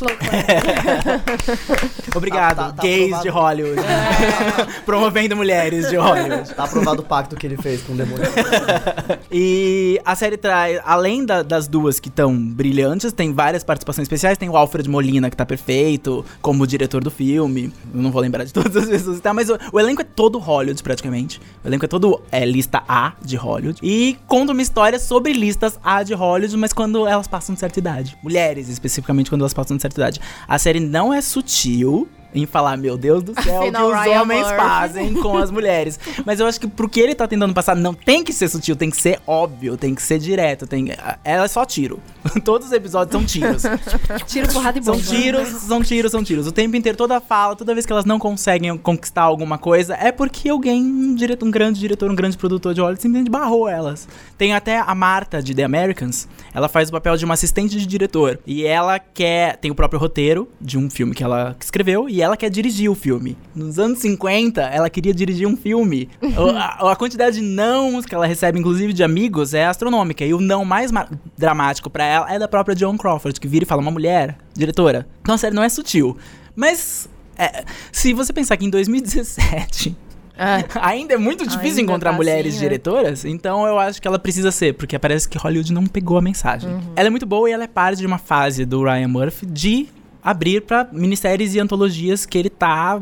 [0.00, 0.30] Slow clap.
[2.16, 3.22] Obrigado, Tá- tá- tá gays aprovado.
[3.22, 3.82] de Hollywood.
[4.84, 6.54] Promovendo mulheres de Hollywood.
[6.54, 8.24] Tá aprovado o pacto que ele fez com o demônio.
[9.32, 14.36] E a série traz, além da- das duas que estão brilhantes, tem várias participações especiais.
[14.38, 17.72] Tem o Alfred Molina, que tá perfeito, como diretor do filme.
[17.94, 20.04] Eu não vou lembrar de todas as pessoas que tá, mas o, o elenco é
[20.04, 21.40] todo Hollywood, praticamente.
[21.64, 23.78] O elenco é todo é, lista A de Hollywood.
[23.82, 27.78] E conta uma história sobre listas A de Hollywood, mas quando elas passam de certa
[27.78, 28.16] idade.
[28.22, 29.89] Mulheres, especificamente, quando elas passam de certa
[30.46, 32.08] A série não é sutil.
[32.34, 34.56] Em falar, meu Deus do céu, o que os Ryan homens Murphy.
[34.56, 35.98] fazem com as mulheres.
[36.24, 38.76] Mas eu acho que pro que ele tá tentando passar, não tem que ser sutil,
[38.76, 40.66] tem que ser óbvio, tem que ser direto.
[40.66, 40.90] Tem...
[41.24, 42.00] Ela é só tiro.
[42.44, 43.62] Todos os episódios são tiros.
[44.26, 44.98] Tiro, porrada e bomba.
[44.98, 46.46] São tiros, são tiros, são tiros.
[46.46, 50.12] O tempo inteiro, toda fala, toda vez que elas não conseguem conquistar alguma coisa, é
[50.12, 54.06] porque alguém, um, diretor, um grande diretor, um grande produtor de Hollywood, simplesmente barrou elas.
[54.36, 57.86] Tem até a Marta de The Americans, ela faz o papel de uma assistente de
[57.86, 58.38] diretor.
[58.46, 59.56] E ela quer.
[59.56, 62.94] Tem o próprio roteiro de um filme que ela escreveu, e ela quer dirigir o
[62.94, 63.36] filme.
[63.54, 66.08] Nos anos 50, ela queria dirigir um filme.
[66.56, 70.24] A, a quantidade de nãos que ela recebe, inclusive de amigos, é astronômica.
[70.24, 73.64] E o não mais ma- dramático pra ela é da própria Joan Crawford, que vira
[73.64, 75.06] e fala: uma mulher, diretora.
[75.22, 76.16] Então a série não é sutil.
[76.54, 77.08] Mas.
[77.38, 79.96] é, se você pensar que em 2017
[80.36, 82.68] Ah, ainda é muito difícil encontrar tá mulheres assim, né?
[82.68, 86.22] diretoras, então eu acho que ela precisa ser, porque parece que Hollywood não pegou a
[86.22, 86.70] mensagem.
[86.96, 89.88] Ela é muito boa e ela é parte de uma fase do Ryan Murphy de
[90.22, 93.00] abrir pra minisséries e antologias que ele tá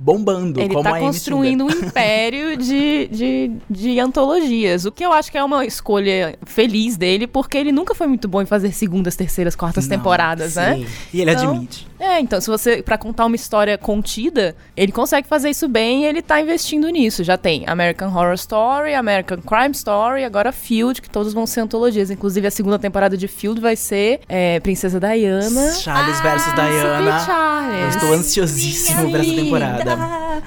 [0.00, 4.86] bombando, ele como tá a construindo um império de, de, de antologias.
[4.86, 8.26] O que eu acho que é uma escolha feliz dele, porque ele nunca foi muito
[8.26, 10.76] bom em fazer segundas, terceiras, quartas Não, temporadas, né?
[10.76, 10.86] Sim.
[11.12, 11.86] E ele Então, admite.
[11.98, 16.06] É, então, se você, Pra contar uma história contida, ele consegue fazer isso bem e
[16.06, 17.22] ele tá investindo nisso.
[17.22, 22.10] Já tem American Horror Story, American Crime Story, agora Field, que todos vão ser antologias.
[22.10, 25.72] Inclusive, a segunda temporada de Field vai ser é, Princesa Diana.
[25.74, 27.18] Charles versus Super Diana.
[27.20, 27.82] Charles.
[27.82, 29.89] Eu estou ansiosíssimo pra essa temporada.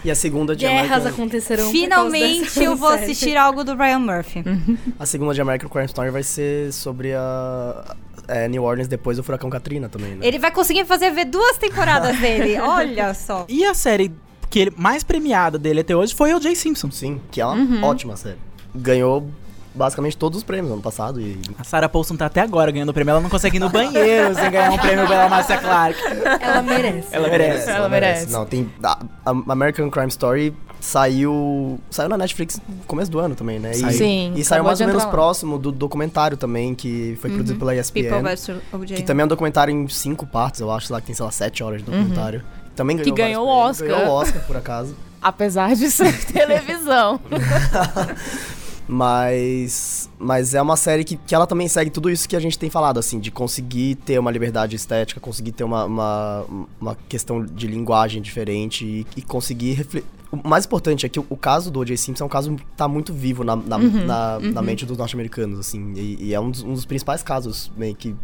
[0.04, 1.66] E a segunda de Guerras American, acontecerão.
[1.66, 4.44] por Finalmente eu vou assistir algo do Ryan Murphy.
[5.00, 7.96] a segunda de American Crime Story vai ser sobre a
[8.28, 10.26] é, New Orleans depois do furacão Katrina também, né?
[10.26, 12.60] Ele vai conseguir fazer ver duas temporadas dele.
[12.62, 13.46] Olha só.
[13.48, 14.12] E a série
[14.50, 16.92] que ele, mais premiada dele até hoje foi o Jay Simpson.
[16.92, 18.38] Sim, que é uma ótima série.
[18.76, 19.28] Ganhou
[19.74, 23.12] basicamente todos os prêmios ano passado e A Sarah Paulson tá até agora ganhando prêmio.
[23.12, 26.00] Ela não consegue ir no banheiro sem ganhar um prêmio pela Marcia Clark.
[26.40, 27.08] Ela merece.
[27.12, 27.70] Ela merece.
[27.70, 28.32] Ela merece.
[28.32, 33.36] Não, tem a, a American Crime Story saiu saiu na Netflix no começo do ano
[33.36, 33.72] também, né?
[33.72, 33.98] E, Saiu.
[33.98, 35.10] Sim, e saiu mais ou menos lá.
[35.10, 38.04] próximo do documentário também que foi produzido pela ESPN.
[38.04, 38.50] People vs.
[38.74, 38.96] OJ.
[38.96, 41.32] Que também é um documentário em cinco partes, eu acho, lá que tem, sei lá,
[41.32, 42.44] sete horas de documentário.
[42.76, 43.88] Também ganhou Que ganhou o Oscar.
[43.88, 44.96] Ganhou o Oscar, por acaso.
[45.22, 47.18] Apesar de ser televisão.
[48.88, 50.10] Mas.
[50.20, 52.70] Mas é uma série que, que ela também segue tudo isso que a gente tem
[52.70, 56.46] falado, assim, de conseguir ter uma liberdade estética, conseguir ter uma, uma,
[56.80, 60.08] uma questão de linguagem diferente e, e conseguir refletir.
[60.32, 61.96] O mais importante é que o, o caso do O.J.
[61.96, 65.60] Simpson é um caso que tá muito vivo na, na, na, na mente dos norte-americanos,
[65.60, 65.94] assim.
[65.96, 68.16] E, e é um dos, um dos principais casos meio que,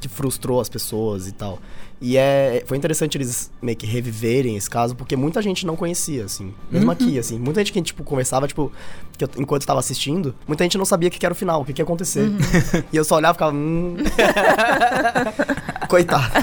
[0.00, 1.58] que frustrou as pessoas e tal.
[2.00, 6.24] E é, foi interessante eles meio que reviverem esse caso, porque muita gente não conhecia,
[6.24, 6.52] assim.
[6.70, 7.38] Mesmo aqui, assim.
[7.38, 8.70] Muita gente que, tipo, conversava, tipo,
[9.16, 11.62] que eu, enquanto estava assistindo, muita gente não sabia o que, que era o final,
[11.62, 12.28] o que, que ia acontecer.
[12.92, 13.96] E eu só olhava e ficava, hum.
[15.88, 16.24] Coitado.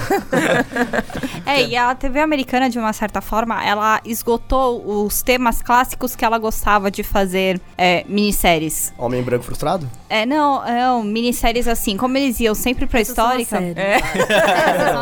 [1.46, 6.24] É, e a TV americana, de uma certa forma, ela esgotou os temas clássicos que
[6.24, 8.94] ela gostava de fazer é, minisséries.
[8.98, 9.90] Homem branco frustrado?
[10.10, 13.74] É, não, não, minisséries assim, como eles iam sempre pra Essas são as histórica.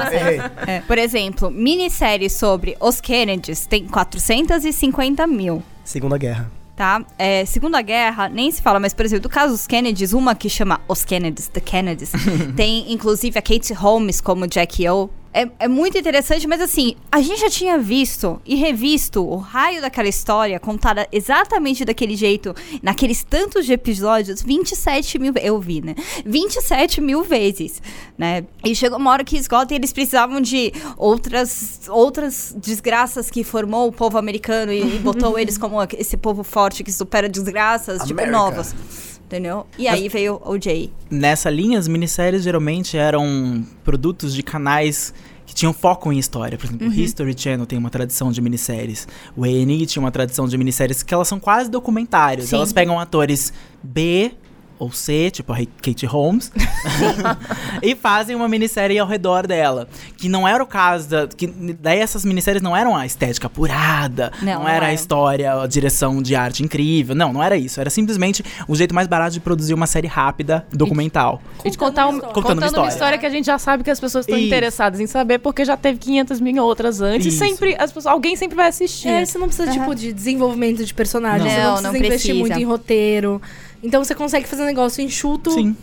[0.09, 0.40] séries.
[0.67, 5.63] É, por exemplo, minisséries sobre os Kennedys tem 450 mil.
[5.83, 6.51] Segunda Guerra.
[6.75, 7.03] Tá?
[7.17, 10.49] É, Segunda Guerra, nem se fala, mas, por exemplo, do caso dos Kennedys, uma que
[10.49, 12.11] chama Os Kennedys, The Kennedys,
[12.55, 15.09] tem inclusive a Kate Holmes como Jackie O.
[15.33, 19.81] É, é muito interessante, mas assim, a gente já tinha visto e revisto o raio
[19.81, 25.95] daquela história contada exatamente daquele jeito, naqueles tantos de episódios, 27 mil Eu vi, né?
[26.25, 27.81] 27 mil vezes,
[28.17, 28.43] né?
[28.63, 33.87] E chegou uma hora que esgota e eles precisavam de outras, outras desgraças que formou
[33.87, 38.19] o povo americano e, e botou eles como esse povo forte que supera desgraças, tipo,
[38.19, 38.37] America.
[38.37, 39.10] novas.
[39.31, 39.65] Entendeu?
[39.77, 40.91] E aí veio o Jay.
[41.09, 45.13] Nessa linha, as minisséries geralmente eram produtos de canais
[45.45, 46.57] que tinham foco em história.
[46.57, 49.07] Por exemplo, o History Channel tem uma tradição de minisséries.
[49.33, 52.49] O A&E tinha uma tradição de minisséries que elas são quase documentários.
[52.49, 52.57] Sim.
[52.57, 54.33] Elas pegam atores B
[54.81, 56.51] ou C, tipo a Kate Holmes,
[57.83, 59.87] e fazem uma minissérie ao redor dela.
[60.17, 61.27] Que não era o caso da...
[61.27, 65.53] Que, daí essas minisséries não eram a estética apurada, Não, não, não era a história,
[65.53, 67.13] a direção de arte incrível.
[67.13, 67.79] Não, não era isso.
[67.79, 71.39] Era simplesmente o jeito mais barato de produzir uma série rápida, documental.
[71.63, 72.89] E de contar um, Contando contando, uma uma, história.
[72.89, 73.17] história.
[73.19, 75.99] que a gente já sabe que as pessoas estão interessadas em saber, porque já teve
[75.99, 77.27] 500 mil outras antes.
[77.27, 77.43] Isso.
[77.43, 79.09] E sempre, as pessoas, alguém sempre vai assistir.
[79.09, 81.45] É, você não precisa, tipo, de desenvolvimento de personagem.
[81.45, 81.53] Não.
[81.53, 82.39] você não Não, precisa não investir precisa.
[82.39, 83.41] muito em roteiro.
[83.83, 85.75] Então você consegue fazer um negócio enxuto, Sim.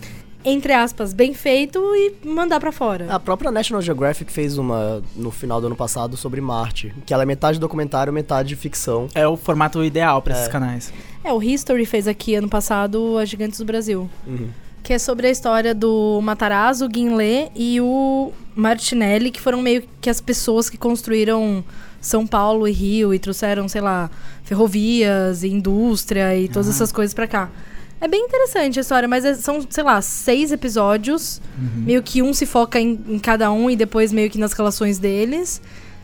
[0.44, 3.06] entre aspas, bem feito e mandar pra fora.
[3.12, 7.22] A própria National Geographic fez uma no final do ano passado sobre Marte, que ela
[7.24, 9.08] é metade documentário, metade ficção.
[9.14, 10.50] É o formato ideal pra esses É.
[10.50, 10.92] canais.
[11.24, 14.08] É, o History fez aqui ano passado As Gigantes do Brasil.
[14.26, 14.48] Uhum.
[14.82, 19.82] Que é sobre a história do Matarazzo, o Guinlé e o Martinelli, que foram meio
[20.00, 21.62] que as pessoas que construíram
[22.00, 24.08] São Paulo e Rio e trouxeram, sei lá,
[24.44, 27.50] ferrovias e indústria e todas essas coisas pra cá.
[28.00, 31.40] É bem interessante a história, mas é- são, sei lá, seis episódios.
[31.84, 34.98] Meio que um se foca em, em cada um e depois meio que nas relações
[34.98, 35.60] deles.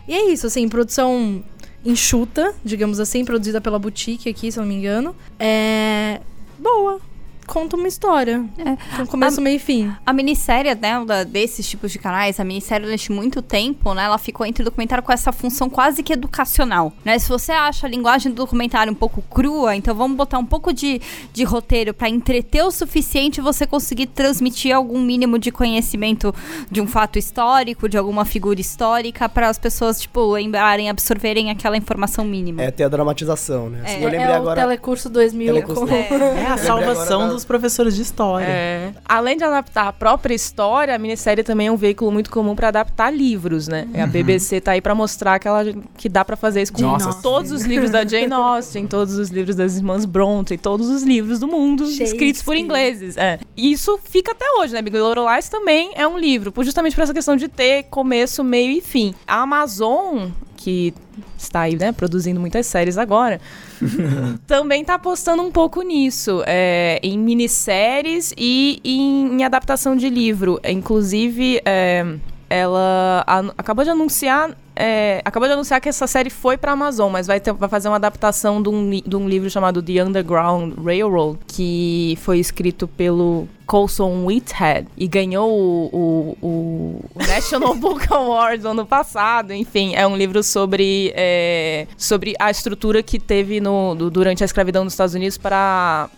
[0.09, 1.43] E é isso, assim, produção
[1.85, 5.15] enxuta, digamos assim, produzida pela Boutique aqui, se eu não me engano.
[5.39, 6.21] É.
[6.59, 7.01] boa.
[7.47, 8.45] Conta uma história.
[8.59, 8.97] É.
[8.97, 9.93] Com começo, meio e fim.
[10.05, 14.19] A minissérie, né, da- desses tipos de canais, a minissérie durante muito tempo, né, ela
[14.19, 17.19] ficou entre o documentário com essa função quase que educacional, né?
[17.19, 20.73] Se você acha a linguagem do documentário um pouco crua, então vamos botar um pouco
[20.73, 21.01] de,
[21.33, 26.35] de roteiro pra entreter o suficiente você conseguir transmitir algum mínimo de conhecimento
[26.71, 31.77] de um fato histórico, de alguma figura histórica, para as pessoas, tipo, lembrarem, absorverem aquela
[31.77, 32.63] informação mínima.
[32.63, 33.83] É ter a dramatização, né?
[33.85, 34.61] Assim, eu lembrei é agora.
[34.61, 35.47] o Telecurso 2000.
[35.55, 35.95] Telecurso- com-
[36.35, 38.47] É a salvação dos professores de história.
[38.47, 38.93] É.
[39.05, 42.69] Além de adaptar a própria história, a minissérie também é um veículo muito comum para
[42.69, 43.87] adaptar livros, né?
[43.95, 45.65] A BBC tá aí para mostrar que, ela,
[45.97, 47.21] que dá para fazer isso com Nossa.
[47.23, 51.39] todos os livros da Jane Austen, todos os livros das irmãs Bronte, todos os livros
[51.39, 53.17] do mundo escritos por ingleses.
[53.17, 53.39] É.
[53.57, 54.83] E isso fica até hoje, né?
[54.83, 58.73] Big Little Lies também é um livro, justamente por essa questão de ter começo, meio
[58.73, 59.15] e fim.
[59.27, 60.29] A Amazon,
[60.65, 60.95] que
[61.39, 63.39] está aí, né, produzindo muitas séries agora,
[64.47, 70.59] também tá apostando um pouco nisso, é, em minisséries e em, em adaptação de livro.
[70.65, 72.05] Inclusive, é,
[72.49, 73.25] ela
[73.59, 74.57] acabou de anunciar.
[74.77, 77.89] é, acabou de anunciar que essa série foi pra Amazon, mas vai, ter- vai fazer
[77.89, 83.47] uma adaptação de um, de um livro chamado The Underground Railroad, que foi escrito pelo
[83.67, 89.53] Colson Whitehead e ganhou o, o- o- National Book Award no ano passado.
[89.53, 94.47] Enfim, é um livro sobre, é, sobre a estrutura que teve no, do- durante a
[94.47, 96.09] escravidão nos Estados Unidos para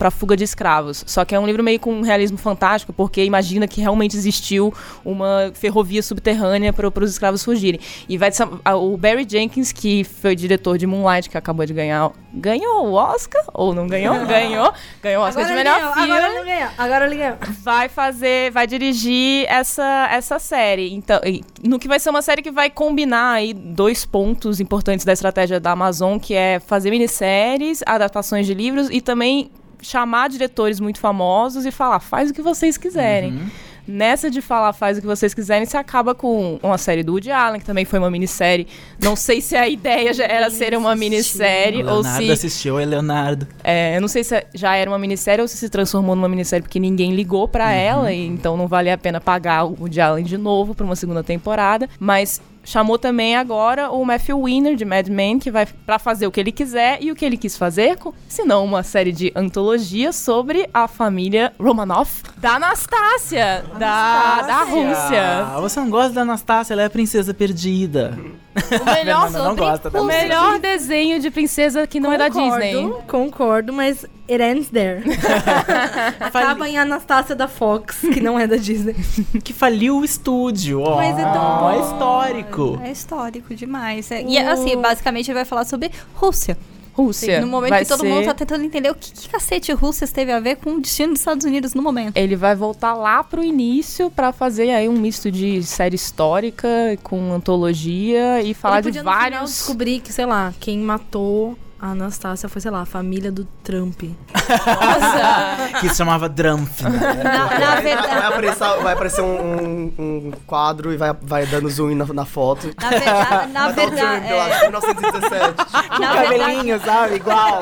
[0.00, 1.04] a fuga de escravos.
[1.06, 4.72] Só que é um livro meio com um realismo fantástico, porque imagina que realmente existiu
[5.04, 7.80] uma ferrovia subterrânea para os escravos fugirem.
[8.08, 8.30] E vai
[8.76, 12.10] o Barry Jenkins, que foi diretor de Moonlight, que acabou de ganhar.
[12.32, 13.42] Ganhou o Oscar?
[13.52, 14.14] Ou não ganhou?
[14.26, 14.72] Ganhou.
[15.02, 17.36] Ganhou o Oscar Agora de melhor ganhou, filme agora ele ganhou, agora ele ganhou.
[17.62, 20.92] vai fazer, vai dirigir essa, essa série.
[20.92, 21.20] Então,
[21.62, 25.58] no que vai ser uma série que vai combinar aí dois pontos importantes da estratégia
[25.58, 31.66] da Amazon, que é fazer minisséries, adaptações de livros e também chamar diretores muito famosos
[31.66, 33.38] e falar, faz o que vocês quiserem.
[33.86, 37.30] Nessa de falar faz o que vocês quiserem, você acaba com uma série do Woody
[37.30, 38.66] Allen, que também foi uma minissérie.
[39.02, 42.84] Não sei se a ideia já era ser uma minissérie ou Leonardo se assistiu, é
[42.84, 43.46] Leonardo.
[43.62, 46.62] é, eu não sei se já era uma minissérie ou se se transformou numa minissérie
[46.62, 50.24] porque ninguém ligou pra ela, e então não vale a pena pagar o Woody Allen
[50.24, 51.88] de novo pra uma segunda temporada.
[51.98, 56.30] Mas chamou também agora o Matthew Weiner de Mad Men, que vai pra fazer o
[56.32, 59.32] que ele quiser e o que ele quis fazer, com- se não uma série de
[59.36, 65.46] antologias sobre a família Romanov da Anastácia, da, da Rússia.
[65.46, 68.18] Ah, você não gosta da Anastácia, ela é a princesa perdida.
[68.56, 72.64] O melhor, não gosta da o melhor desenho de princesa que não é da Concordo,
[72.64, 72.92] Disney.
[73.08, 75.02] Concordo, mas it ends there.
[76.20, 78.94] Acaba em Anastácia da Fox, que não é da Disney.
[79.42, 80.96] Que faliu o estúdio, ó.
[80.96, 81.70] Mas é tão bom.
[81.70, 82.53] É histórico.
[82.82, 84.10] É histórico demais.
[84.10, 86.56] É- E assim, basicamente ele vai falar sobre Rússia.
[86.96, 87.40] Rússia.
[87.40, 90.06] no momento vai que todo ser- mundo tá tentando entender o que, que cacete Rússia
[90.06, 92.16] teve a ver com o destino dos Estados Unidos no momento.
[92.16, 96.68] Ele vai voltar lá pro início pra fazer aí um misto de série histórica
[97.02, 99.50] com antologia e falar Ele de podia, no final, vários.
[99.50, 104.00] descobrir que, sei lá, quem matou a Anastácia foi, sei lá, a família do Trump.
[105.80, 106.82] Que se chamava Drumpf.
[106.82, 106.90] né?
[107.22, 111.68] Na, na Vai verdade, aparecer, vai aparecer um, um- um quadro e vai, vai dando
[111.68, 112.70] zoom na, na foto.
[112.80, 115.54] na verdade, na Vai um verdade, zoom, eu é, acho, 1917.
[116.00, 117.14] na verdade, Cabelinho, sabe?
[117.16, 117.60] Igual.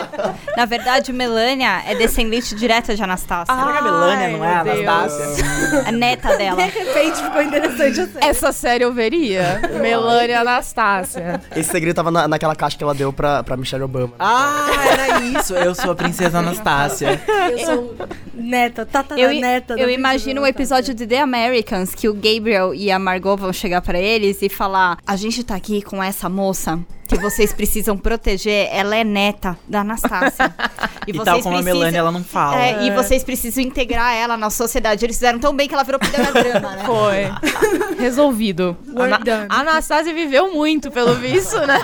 [0.57, 3.55] na verdade, Melania é descendente direta de Anastácia.
[3.55, 4.55] Será que a Melania não é.
[4.61, 5.89] Anastácia?
[5.89, 6.57] A neta dela.
[6.63, 8.27] De repente ficou interessante a série.
[8.27, 9.61] Essa série eu veria.
[9.81, 11.41] Melania Anastácia.
[11.57, 14.12] Esse segredo tava na, naquela caixa que ela deu pra, pra Michelle Obama.
[14.19, 15.55] Ah, era isso.
[15.55, 17.21] Eu sou a princesa Anastácia.
[17.51, 17.97] Eu sou
[18.35, 19.75] neta, tata Eu, neta.
[19.75, 23.81] eu imagino o episódio de The Americans que o Gabriel e a Margot vão chegar
[23.83, 26.79] pra eles e falar: A gente tá aqui com essa moça
[27.13, 30.53] que vocês precisam proteger, ela é neta da Anastácia.
[31.05, 32.63] E, tal como a Melania, ela não fala.
[32.63, 35.05] É, E vocês precisam integrar ela na sociedade.
[35.05, 36.85] Eles fizeram tão bem que ela virou drama, né?
[36.85, 37.97] Foi.
[37.99, 38.77] Resolvido.
[38.95, 39.47] Ana done.
[39.49, 41.81] a Anastasia viveu muito, pelo visto, né?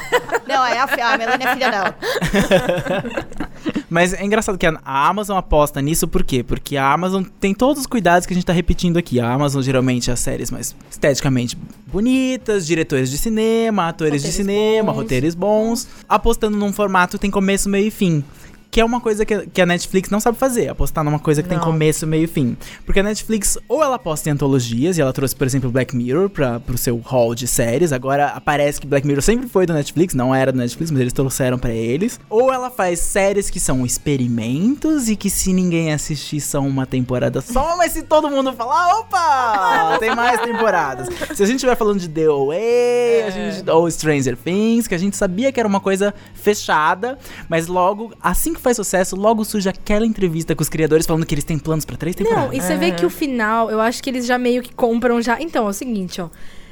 [0.46, 1.96] Não, é a, a Melania é filha dela.
[3.90, 6.42] Mas é engraçado que a Amazon aposta nisso por quê?
[6.42, 9.18] Porque a Amazon tem todos os cuidados que a gente tá repetindo aqui.
[9.18, 14.36] A Amazon geralmente é as séries mais esteticamente bonitas, diretores de cinema, atores de Roteiros
[14.36, 15.02] cinema, bons.
[15.02, 18.22] roteiros bons, apostando num formato que tem começo, meio e fim.
[18.70, 21.42] Que é uma coisa que, a- que a Netflix não sabe fazer, apostar numa coisa
[21.42, 21.64] que tem Não.
[21.64, 22.56] começo, meio e fim.
[22.84, 26.28] Porque a Netflix, ou ela aposta em antologias, e ela trouxe, por exemplo, Black Mirror
[26.28, 27.92] pra, pro seu hall de séries.
[27.92, 31.12] Agora parece que Black Mirror sempre foi do Netflix, não era do Netflix, mas eles
[31.14, 32.20] trouxeram pra eles.
[32.28, 37.40] Ou ela faz séries que são experimentos e que se ninguém assistir são uma temporada
[37.40, 41.08] só, mas se todo mundo falar, opa, tem mais temporadas.
[41.34, 44.98] Se a gente estiver falando de The Away, a gente, ou Stranger Things, que a
[44.98, 49.68] gente sabia que era uma coisa fechada, mas logo, assim que faz sucesso, logo surge
[49.68, 52.50] aquela entrevista com os criadores falando que eles têm planos pra três temporadas.
[52.50, 55.22] Não, e você vê que o final, eu acho que eles já meio que compram
[55.22, 55.40] já.
[55.40, 56.28] Então, é o seguinte, ó.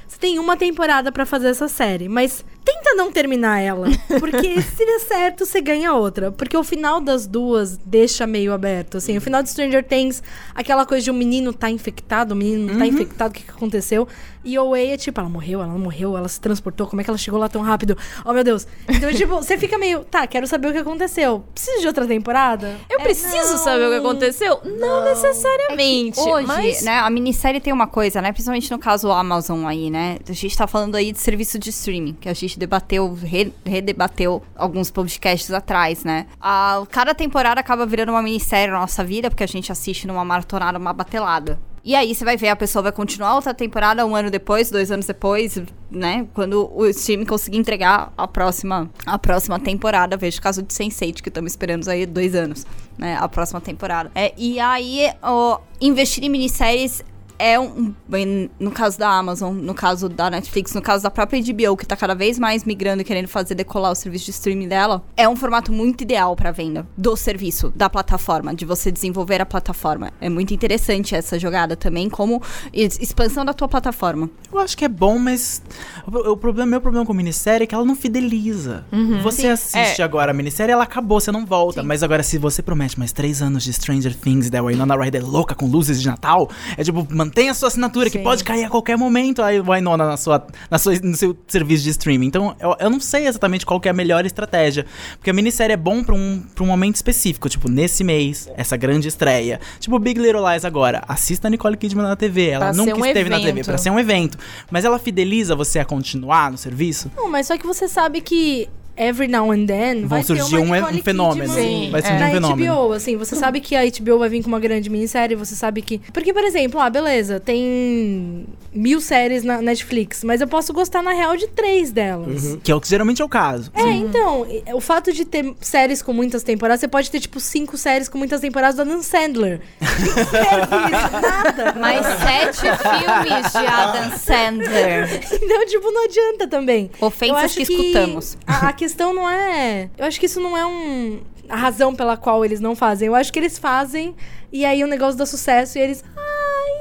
[0.08, 3.88] Você tem uma temporada pra fazer essa série, mas tenta não terminar ela.
[4.20, 6.30] Porque se der certo, você ganha outra.
[6.30, 8.98] Porque o final das duas deixa meio aberto.
[8.98, 10.22] Assim, o final de Stranger Things,
[10.54, 13.50] aquela coisa de um menino tá infectado, o menino não tá infectado, o que, que
[13.50, 14.06] aconteceu?
[14.46, 17.04] E o Way é tipo, ela morreu, ela não morreu, ela se transportou, como é
[17.04, 17.98] que ela chegou lá tão rápido?
[18.24, 18.66] Oh, meu Deus.
[18.88, 21.44] Então, tipo, você fica meio, tá, quero saber o que aconteceu.
[21.52, 22.76] Preciso de outra temporada?
[22.88, 24.60] Eu preciso saber o que aconteceu?
[24.64, 26.20] Não, necessariamente.
[26.20, 26.82] Hoje, mas...
[26.82, 28.32] né, a minissérie tem uma coisa, né?
[28.32, 30.18] Principalmente no caso Amazon aí, né?
[30.28, 34.42] A gente tá falando aí de serviço de streaming, que a gente debateu, re- redebateu
[34.54, 36.26] alguns podcasts atrás, né?
[36.40, 40.24] A, cada temporada acaba virando uma minissérie na nossa vida, porque a gente assiste numa
[40.24, 41.58] maratonada, uma batelada.
[41.86, 44.90] E aí você vai ver, a pessoa vai continuar outra temporada um ano depois, dois
[44.90, 46.26] anos depois, né?
[46.34, 50.16] Quando o streaming conseguir entregar a próxima, a próxima temporada.
[50.16, 52.66] Veja o caso de Sense8, que estamos esperando aí dois anos,
[52.98, 53.16] né?
[53.16, 54.10] A próxima temporada.
[54.16, 57.04] É, e aí, ó, investir em minisséries
[57.38, 57.94] é um.
[58.08, 61.86] bem, No caso da Amazon, no caso da Netflix, no caso da própria HBO, que
[61.86, 65.28] tá cada vez mais migrando e querendo fazer decolar o serviço de streaming dela, é
[65.28, 70.12] um formato muito ideal pra venda do serviço, da plataforma, de você desenvolver a plataforma.
[70.20, 72.40] É muito interessante essa jogada também, como
[72.72, 74.30] ex- expansão da tua plataforma.
[74.52, 75.62] Eu acho que é bom, mas
[76.06, 78.84] o, o problema, meu problema com a minissérie é que ela não fideliza.
[79.22, 81.82] Você assiste agora a minissérie, ela acabou, você não volta.
[81.82, 85.54] Mas agora, se você promete mais três anos de Stranger Things, da Winona Ryder louca
[85.54, 88.24] com luzes de Natal, é tipo, mantenha a sua assinatura, que Sim.
[88.24, 91.90] pode cair a qualquer momento a Winona na sua, na sua, no seu serviço de
[91.90, 92.26] streaming.
[92.26, 94.86] Então, eu, eu não sei exatamente qual que é a melhor estratégia.
[95.18, 98.76] Porque a minissérie é bom pra um, pra um momento específico, tipo, nesse mês, essa
[98.76, 99.60] grande estreia.
[99.78, 101.02] Tipo, Big Little Lies agora.
[101.06, 102.48] Assista a Nicole Kidman na TV.
[102.48, 103.66] Ela Pra nunca um esteve na TV, evento.
[103.66, 104.38] pra ser um evento.
[104.70, 107.10] Mas ela fideliza você a continuar no serviço?
[107.16, 110.56] Não, mas só que você sabe que every now and then Vão vai ter surgir
[110.58, 111.52] uma um, um fenômeno.
[111.52, 112.74] Sim, vai surgir na um fenômeno.
[112.74, 115.82] HBO, assim, você sabe que a HBO vai vir com uma grande minissérie, você sabe
[115.82, 115.98] que...
[116.12, 121.12] Porque, por exemplo, ah, beleza, tem mil séries na Netflix, mas eu posso gostar, na
[121.12, 122.58] real, de três delas.
[122.62, 123.70] Que é o que geralmente é o caso.
[123.74, 127.40] É, então, e- o fato de ter séries com muitas temporadas, você pode ter, tipo,
[127.40, 129.60] cinco séries com muitas temporadas do Adam Sandler.
[129.78, 129.86] Que
[130.24, 131.20] serve isso?
[131.20, 131.72] Nada.
[131.80, 135.20] Mais sete filmes de Adam Sandler.
[135.32, 136.90] Então, tipo, não adianta também.
[137.00, 138.36] Eu Ofensas acho que escutamos.
[138.46, 139.90] A, a questão não é.
[139.98, 141.20] Eu acho que isso não é um.
[141.48, 143.08] A razão pela qual eles não fazem.
[143.08, 144.14] Eu acho que eles fazem
[144.52, 146.04] e aí o negócio dá sucesso e eles.
[146.16, 146.35] Ah,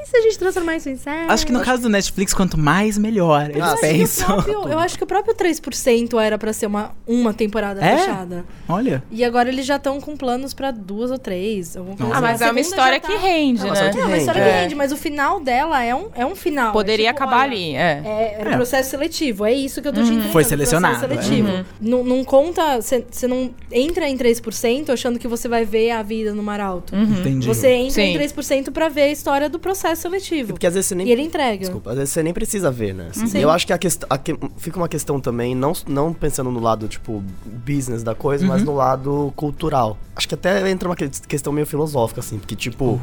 [0.06, 1.30] se a gente transformar isso em série?
[1.30, 3.50] Acho que no caso do Netflix, quanto mais, melhor.
[3.50, 4.26] Eles Ah, Eu acho que o pensam.
[4.42, 7.98] próprio- eu acho que o próprio 3% era pra ser uma, uma temporada É?
[7.98, 8.44] fechada.
[8.68, 9.02] Olha.
[9.10, 11.76] E agora eles já estão com planos pra duas ou três.
[11.76, 12.20] Ah, assim.
[12.20, 13.72] mas é uma história tá- que rende, É uma né?
[13.74, 14.50] história que É uma história rende.
[14.52, 14.62] que É.
[14.62, 16.72] rende, mas o final dela é um, é um final.
[16.72, 18.02] Poderia É tipo, acabar olha, ali, é.
[18.04, 18.56] É, era um É.
[18.56, 20.22] processo seletivo, é isso que eu tô te entendendo.
[20.32, 21.48] Foi processo selecionado, seletivo.
[21.48, 21.64] é.
[21.80, 26.32] Não, não conta, você não entra em 3% achando que você vai ver a vida
[26.34, 26.94] no mar alto.
[26.94, 27.46] Entendi.
[27.46, 28.18] Você entra em Sim.
[28.18, 30.52] 3% pra ver a história do processo seletivo.
[30.54, 31.58] Porque às vezes você nem E ele entrega.
[31.58, 33.08] Desculpa, às vezes você nem precisa ver, né?
[33.12, 33.38] Sim.
[33.38, 34.08] E eu acho que a questão.
[34.18, 37.22] que- fica uma questão também, não, não pensando no lado, tipo,
[37.66, 39.96] business da coisa, mas no lado cultural.
[40.14, 43.00] Acho que até entra uma que- questão meio filosófica, assim, porque, tipo,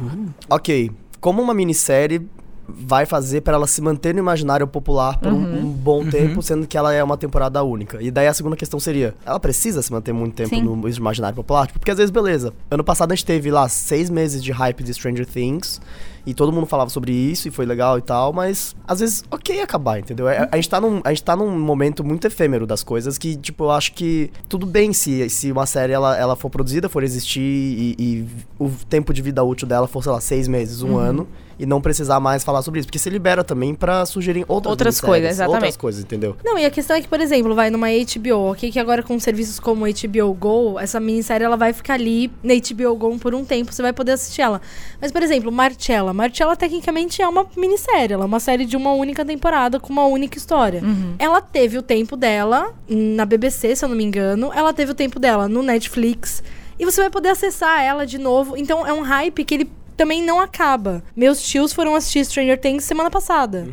[0.50, 2.20] ok, como uma minissérie
[2.66, 6.66] vai fazer pra ela se manter no imaginário popular por um, um bom tempo, sendo
[6.66, 8.02] que ela é uma temporada única.
[8.02, 10.62] E daí a segunda questão seria, ela precisa se manter muito tempo Sim.
[10.62, 11.66] no imaginário popular?
[11.66, 14.82] Tipo, porque às vezes, beleza, ano passado a gente teve lá seis meses de hype
[14.82, 15.78] de Stranger Things,
[16.26, 19.60] e todo mundo falava sobre isso, e foi legal e tal, mas às vezes, ok
[19.60, 20.28] acabar, entendeu?
[20.28, 23.36] É- A, gente tá num, a gente tá num momento muito efêmero das coisas que,
[23.36, 27.02] tipo, eu acho que tudo bem se, se uma série ela, ela for produzida, for
[27.02, 28.26] existir e, e
[28.58, 31.26] o tempo de vida útil dela for, sei lá, seis meses, um ano,
[31.58, 35.00] e não precisar mais falar sobre isso, porque se libera também pra sugerir outras Outras
[35.00, 35.56] coisas, exatamente.
[35.56, 36.36] Outras coisas, entendeu?
[36.44, 38.70] Não, e a questão é que, por exemplo, vai numa HBO, ok?
[38.72, 42.96] Que agora com serviços como HBO Go, essa minissérie ela vai ficar ali na HBO
[42.96, 44.60] Go por um tempo, você vai poder assistir ela.
[45.00, 46.12] Mas, por exemplo, Marcella.
[46.14, 50.06] Marcella tecnicamente é uma minissérie, ela é uma série de uma única temporada com uma
[50.06, 50.80] única história.
[51.18, 54.94] Ela teve o tempo dela na BBC, se eu não me engano, ela teve o
[54.94, 56.42] tempo dela no Netflix.
[56.78, 58.56] E você vai poder acessar ela de novo.
[58.56, 61.02] Então é um hype que ele também não acaba.
[61.16, 63.68] Meus tios foram assistir Stranger Things semana passada.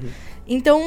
[0.53, 0.81] Então,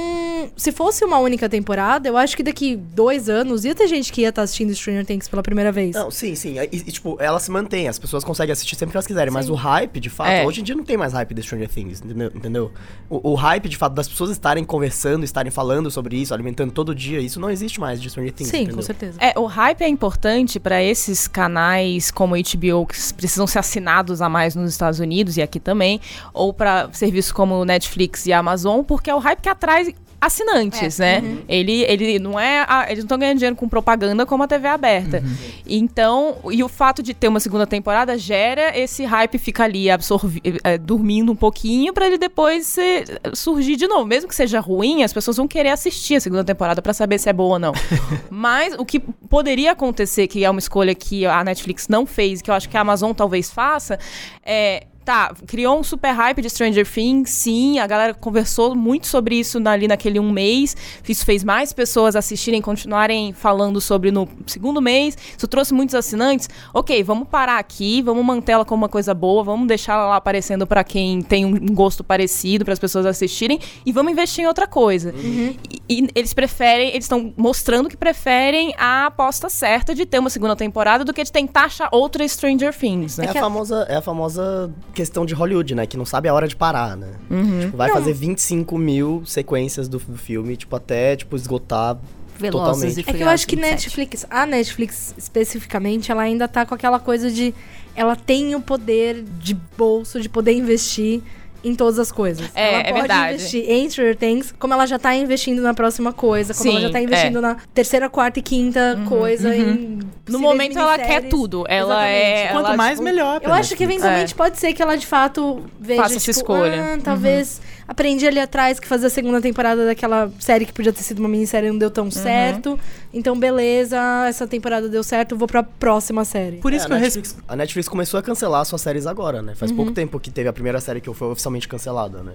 [0.56, 4.20] se fosse uma única temporada, eu acho que daqui dois anos ia ter gente que
[4.20, 5.94] ia estar assistindo Stranger Things pela primeira vez.
[5.96, 6.58] Não, sim, sim.
[6.58, 9.46] E, e, tipo, ela se mantém, as pessoas conseguem assistir sempre que elas quiserem, mas
[9.46, 9.52] Sim.
[9.52, 10.44] o hype, de fato, É.
[10.46, 12.30] hoje em dia não tem mais hype de Stranger Things, entendeu?
[12.34, 12.72] entendeu?
[13.08, 16.94] O, o hype, de fato, das pessoas estarem conversando, estarem falando sobre isso, alimentando todo
[16.94, 18.76] dia, isso não existe mais de Stranger Things, Sim, entendeu?
[18.76, 19.16] com certeza.
[19.18, 24.28] É, o hype é importante para esses canais como HBO que precisam ser assinados a
[24.28, 26.02] mais nos Estados Unidos e aqui também,
[26.34, 31.20] ou para serviços como Netflix e Amazon, porque é o hype que atrai assinantes, né?
[31.46, 34.66] Ele, ele não é, a- eles não estão ganhando dinheiro com propaganda como a TV
[34.68, 35.22] aberta.
[35.66, 40.40] Então, e o fato de ter uma segunda temporada gera esse hype fica ali absorvi,
[40.64, 44.06] eh, dormindo um pouquinho para ele depois ser- surgir de novo.
[44.06, 47.28] Mesmo que seja ruim, as pessoas vão querer assistir a segunda temporada para saber se
[47.28, 47.72] é boa ou não.
[48.30, 52.50] Mas o que poderia acontecer, que é uma escolha que a Netflix não fez, que
[52.50, 53.98] eu acho que a Amazon talvez faça,
[54.42, 54.86] é.
[55.04, 59.60] Tá, criou um super hype de Stranger Things, sim, a galera conversou muito sobre isso
[59.68, 60.74] ali naquele um mês,
[61.06, 66.48] isso fez mais pessoas assistirem, continuarem falando sobre no segundo mês, isso trouxe muitos assinantes,
[66.72, 70.16] ok, vamos parar aqui, vamos manter ela como uma coisa boa, vamos deixar ela lá
[70.16, 74.46] aparecendo pra quem tem um gosto parecido, para as pessoas assistirem, e vamos investir em
[74.46, 75.12] outra coisa.
[75.18, 80.30] E, e eles preferem, eles estão mostrando que preferem a aposta certa de ter uma
[80.30, 83.26] segunda temporada do que de tentar achar outra Stranger Things, né?
[83.26, 85.86] É a, famosa, é a famosa questão de Hollywood, né?
[85.86, 87.12] Que não sabe a hora de parar, né?
[87.30, 87.60] Uhum.
[87.60, 91.98] Tipo, vai fazer 25 mil sequências do, do filme, tipo, até, tipo, esgotar
[92.38, 92.96] Velozes totalmente.
[92.98, 93.98] e É que eu acho que Furiosos 27.
[93.98, 97.54] Netflix, a Netflix especificamente, ela ainda tá com aquela coisa de.
[97.94, 101.22] Ela tem o poder de bolso de poder investir
[101.64, 102.50] em todas as coisas.
[102.54, 103.34] É, ela é pode verdade.
[103.34, 106.86] investir em Stranger Things, como ela já tá investindo na próxima coisa, como ela Sim,
[106.86, 107.40] já tá investindo é.
[107.40, 109.54] na terceira, quarta e quinta coisa.
[109.54, 111.64] Em No momento ela quer tudo.
[111.68, 112.44] Ela é.
[112.44, 112.52] Exatamente.
[112.52, 113.40] Quanto ela, mais, tipo, melhor.
[113.42, 116.94] Eu acho que eventualmente pode ser que ela de fato veja Faça essa tipo, escolha.
[116.94, 121.02] ah, talvez aprendi ali atrás que fazer a segunda temporada daquela série que podia ter
[121.02, 122.78] sido uma minissérie não deu tão certo.
[123.12, 126.58] Então beleza, essa temporada deu certo, vou pra próxima série.
[126.58, 127.16] Por É, isso a, que eu res...
[127.16, 129.54] Netflix, a Netflix começou a cancelar suas séries agora, né?
[129.54, 129.76] Faz Uhum.
[129.76, 132.32] pouco tempo que teve a primeira série que foi oficialmente cancelada, né?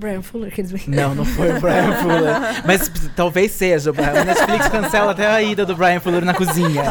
[0.00, 0.86] Brian Fuller, que eles.
[0.86, 2.34] Não, não foi o Brian Fuller.
[2.64, 3.92] Mas talvez seja.
[3.92, 6.84] o Netflix cancela até a ida do Brian Fuller na cozinha.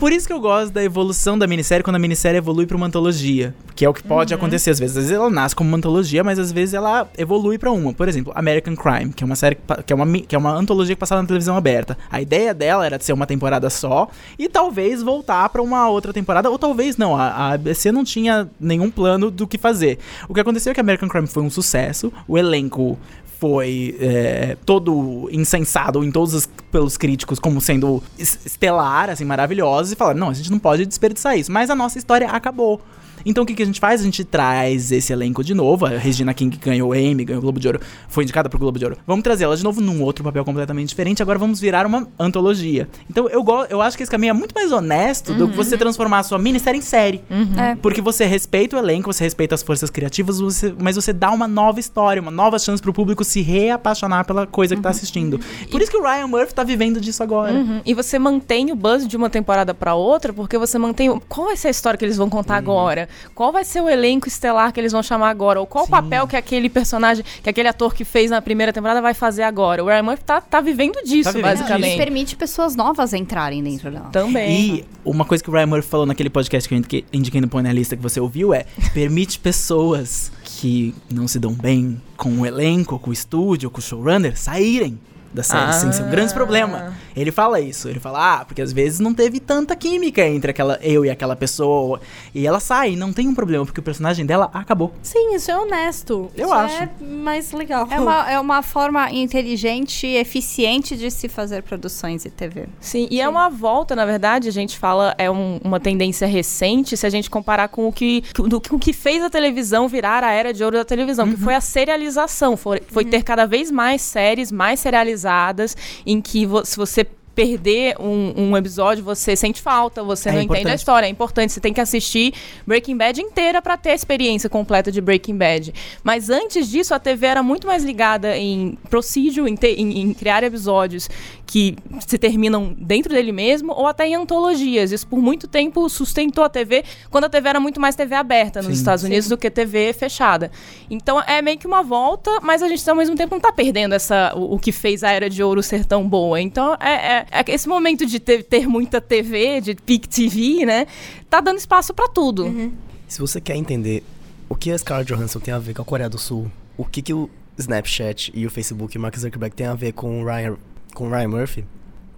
[0.00, 2.86] Por isso que eu gosto da evolução da minissérie quando a minissérie evolui pra uma
[2.86, 3.54] antologia.
[3.74, 4.96] Que é o que pode acontecer às vezes.
[4.96, 7.92] Às vezes ela nasce como uma antologia, mas às vezes ela evolui pra uma.
[7.92, 10.96] Por exemplo, American Crime, que é uma série que, é uma, que é uma antologia
[10.96, 11.96] que passava na televisão aberta.
[12.10, 16.12] A ideia dela era de ser uma temporada só e talvez voltar pra uma outra
[16.12, 17.14] temporada, ou talvez não.
[17.14, 19.98] A, a ABC não tinha nenhum plano do que fazer.
[20.28, 22.98] O que aconteceu é que American Crime foi um sucesso, o elenco
[23.38, 29.92] foi é, todo insensado em todos os, pelos críticos como sendo es- estelar, assim, maravilhoso,
[29.92, 31.50] e falaram, não, a gente não pode desperdiçar isso.
[31.50, 32.80] Mas a nossa história acabou.
[33.24, 34.00] Então o que, que a gente faz?
[34.00, 35.86] A gente traz esse elenco de novo.
[35.86, 38.84] A Regina King ganhou Emmy, ganhou o Globo de Ouro, foi indicada pro Globo de
[38.84, 38.96] Ouro.
[39.06, 41.22] Vamos trazer ela de novo num outro papel completamente diferente.
[41.22, 42.88] Agora vamos virar uma antologia.
[43.08, 45.76] Então eu, go- eu acho que esse caminho é muito mais honesto do que você
[45.76, 47.22] transformar a sua minissérie em série.
[47.58, 47.74] É.
[47.76, 51.46] Porque você respeita o elenco, você respeita as forças criativas, você- mas você dá uma
[51.48, 55.38] nova história, uma nova chance pro público se reapaixonar pela coisa que tá assistindo.
[55.70, 57.52] Por isso que o Ryan Murphy tá vivendo disso agora.
[57.52, 57.80] Uhum.
[57.84, 61.10] E você mantém o buzz de uma temporada pra outra, porque você mantém.
[61.10, 63.08] o- Qual vai ser a história que eles vão contar agora?
[63.34, 65.60] Qual vai ser o elenco estelar que eles vão chamar agora?
[65.60, 69.00] Ou qual o papel que aquele personagem, que aquele ator que fez na primeira temporada
[69.00, 69.82] vai fazer agora?
[69.82, 71.96] O Ryan Murphy tá, tá vivendo disso, vivendo E basicamente.
[71.96, 74.08] permite pessoas novas entrarem dentro dela.
[74.12, 74.74] Também.
[74.76, 77.48] E uma coisa que o Ryan Murphy falou naquele podcast que eu indiquei, indiquei no
[77.48, 82.30] Põe na Lista que você ouviu é: permite pessoas que não se dão bem com
[82.40, 84.98] o elenco, com o estúdio, com o showrunner, saírem
[85.32, 85.72] da série Ah.
[85.72, 86.92] sem ser um grande problema.
[87.16, 90.78] Ele fala isso, ele fala, ah, porque às vezes não teve tanta química entre aquela
[90.82, 92.00] eu e aquela pessoa.
[92.34, 94.92] E ela sai, não tem um problema, porque o personagem dela acabou.
[95.02, 96.30] Sim, isso é honesto.
[96.36, 96.82] Eu Isso acho.
[96.82, 97.86] É mais legal.
[97.90, 102.66] É uma, é uma forma inteligente e eficiente de se fazer produções e TV.
[102.80, 106.96] Sim, e é uma volta, na verdade, a gente fala, é um- uma tendência recente,
[106.96, 110.22] se a gente comparar com o que, do, com o que fez a televisão virar
[110.24, 112.56] a era de ouro da televisão, que foi a serialização.
[112.56, 117.04] Foi, foi ter cada vez mais séries mais serializadas, em que vo- se você
[117.34, 120.78] perder um, um episódio, você sente falta, você É não entende a importante.
[120.78, 121.06] história.
[121.06, 122.34] É importante, você tem que assistir
[122.66, 125.72] Breaking Bad inteira pra ter a experiência completa de Breaking Bad.
[126.02, 130.42] Mas antes disso, a TV era muito mais ligada em procedure, em, em- em criar
[130.42, 131.08] episódios
[131.46, 131.76] que
[132.06, 134.92] se terminam dentro dele mesmo, ou até em antologias.
[134.92, 138.58] Isso por muito tempo sustentou a TV, quando a TV era muito mais TV aberta
[138.60, 138.72] nos Sim.
[138.74, 140.50] Estados Unidos do que TV fechada.
[140.88, 143.94] Então é meio que uma volta, mas a gente ao mesmo tempo não tá perdendo
[143.94, 146.40] essa, o, o que fez a Era de Ouro ser tão boa.
[146.40, 150.86] Então é- é esse momento de ter, ter muita TV, de peak TV, né?
[151.28, 152.72] Tá dando espaço pra tudo.
[153.06, 154.02] Se você quer entender
[154.48, 157.02] o que a Scarlett Johansson tem a ver com a Coreia do Sul, o que,
[157.02, 160.24] que o Snapchat e o Facebook e o Mark Zuckerberg tem a ver com o
[160.24, 160.56] Ryan,
[160.94, 161.64] com o Ryan Murphy,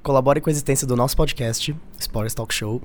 [0.02, 2.80] colabore com a existência do nosso podcast, Spoilers Talk Show,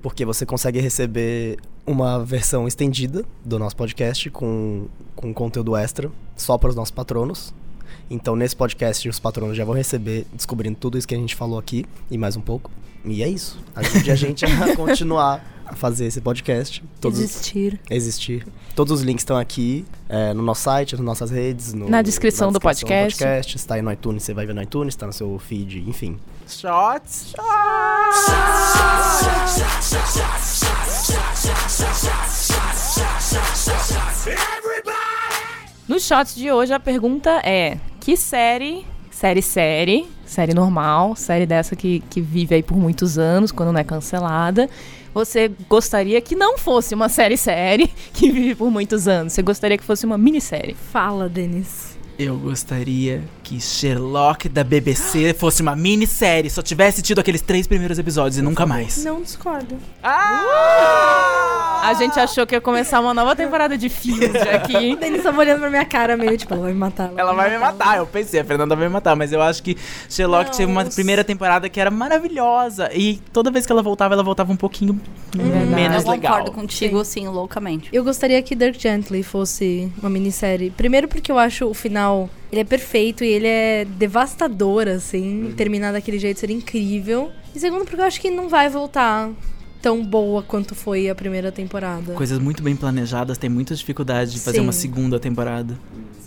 [0.00, 6.56] porque você consegue receber uma versão estendida do nosso podcast com, com conteúdo extra só
[6.56, 7.54] para os nossos patronos.
[8.10, 11.58] Então, nesse podcast, os patronos já vão receber, descobrindo tudo isso que a gente falou
[11.58, 12.70] aqui e mais um pouco.
[13.04, 13.58] E é isso.
[13.74, 16.82] Ajude a gente a continuar a fazer esse podcast.
[17.00, 17.80] Todos, Existir.
[17.90, 18.46] existir.
[18.74, 21.72] Todos os links estão aqui é, no nosso site, nas nossas redes.
[21.74, 23.18] no- Na descrição do descrição podcast.
[23.18, 23.56] podcast.
[23.56, 26.18] Está aí no iTunes, você vai ver no iTunes, está no seu feed, enfim.
[26.48, 27.34] Shots.
[35.86, 41.74] Nos shots de hoje, a pergunta é: que série, série, série, série normal, série dessa
[41.74, 44.68] que, que vive aí por muitos anos, quando não é cancelada,
[45.14, 49.32] você gostaria que não fosse uma série, série, que vive por muitos anos?
[49.32, 50.74] Você gostaria que fosse uma minissérie?
[50.74, 51.96] Fala, Denis.
[52.18, 57.98] Eu gostaria que Sherlock da BBC fosse uma minissérie, só tivesse tido aqueles três primeiros
[57.98, 59.04] episódios e nunca mais.
[59.04, 59.76] Não discordo.
[60.02, 64.96] A gente achou que ia começar uma nova temporada de filmes aqui.
[65.00, 67.12] Denis tava olhando pra minha cara meio tipo, ela vai me matar.
[67.14, 69.76] Ela vai me matar, eu pensei, a Fernanda vai me matar, mas eu acho que
[70.08, 72.90] Sherlock Não, teve uma eu- primeira temporada que era maravilhosa.
[72.94, 74.98] E toda vez que ela voltava, ela voltava um pouquinho
[75.36, 76.32] menos eu legal.
[76.32, 77.90] concordo contigo, sim, loucamente.
[77.92, 80.70] Eu gostaria que Dirk Gently fosse uma minissérie.
[80.70, 85.52] Primeiro porque eu acho o final, ele é perfeito e ele é devastador, assim.
[85.56, 87.30] Terminar daquele jeito seria incrível.
[87.52, 89.30] E segundo porque eu acho que não vai voltar
[89.82, 92.14] tão boa quanto foi a primeira temporada.
[92.14, 94.62] Coisas muito bem planejadas, tem muita dificuldade de fazer Sim.
[94.62, 95.76] uma segunda temporada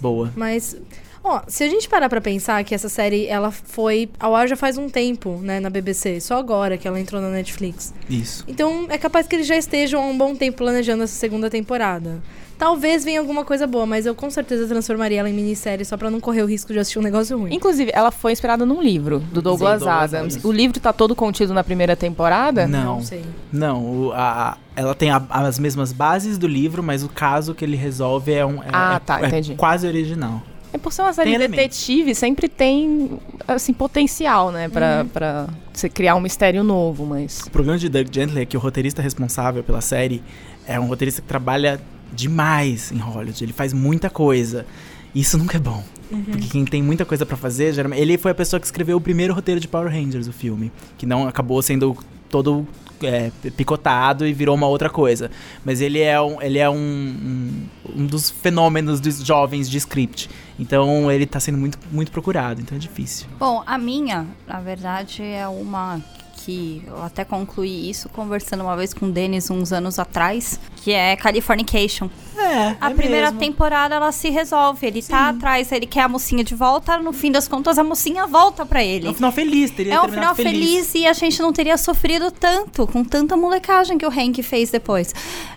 [0.01, 0.31] boa.
[0.35, 0.75] Mas,
[1.23, 4.57] ó, se a gente parar pra pensar que essa série, ela foi ao ar já
[4.57, 6.19] faz um tempo, né, na BBC.
[6.19, 7.93] Só agora que ela entrou na Netflix.
[8.09, 8.43] Isso.
[8.49, 12.21] Então, é capaz que eles já estejam há um bom tempo planejando essa segunda temporada.
[12.57, 16.09] Talvez venha alguma coisa boa, mas eu com certeza transformaria ela em minissérie só pra
[16.09, 17.53] não correr o risco de assistir um negócio ruim.
[17.53, 20.33] Inclusive, ela foi inspirada num livro do Douglas, Douglas Adams.
[20.37, 20.45] Adams.
[20.45, 22.65] O livro tá todo contido na primeira temporada?
[22.67, 23.01] Não.
[23.03, 23.23] sei.
[23.53, 27.63] Não, a- a- ela tem a- as mesmas bases do livro, mas o caso que
[27.63, 28.61] ele resolve é um.
[28.63, 29.55] é- Ah, é- tá, é entendi.
[29.55, 30.41] quase original.
[30.73, 31.59] É por ser uma série Tem de elemento.
[31.61, 34.67] detetive, sempre tem, assim, potencial, né?
[34.67, 37.41] Pra, pra você criar um mistério novo, mas...
[37.47, 40.21] O problema de Doug Gently é que o roteirista responsável pela série
[40.67, 41.79] é um roteirista que trabalha
[42.13, 43.43] demais em Hollywood.
[43.43, 44.65] Ele faz muita coisa.
[45.13, 45.83] Isso nunca é bom.
[46.09, 48.01] Porque quem tem muita coisa pra fazer, geralmente.
[48.01, 50.71] Ele foi a pessoa que escreveu o primeiro roteiro de Power Rangers, o filme.
[50.97, 51.97] Que não acabou sendo
[52.29, 52.65] todo
[53.01, 55.29] é, picotado e virou uma outra coisa.
[55.65, 57.63] Mas ele é um, ele é um, um,
[57.95, 60.29] um dos fenômenos dos jovens de script.
[60.59, 63.27] Então ele tá sendo muito, muito procurado, então é difícil.
[63.39, 66.01] Bom, a minha, na verdade, é uma
[66.47, 70.93] que eu até concluí isso conversando uma vez com o Denis uns anos atrás, que
[70.93, 72.09] é Californication.
[72.37, 76.55] É, A primeira temporada ela se resolve, ele tá atrás, ele quer a mocinha de
[76.55, 79.07] volta, no fim das contas a mocinha volta pra ele.
[79.07, 80.95] É um final feliz, teria É um final feliz.
[80.95, 85.13] e a gente não teria sofrido tanto com tanta molecagem que o Hank fez depois.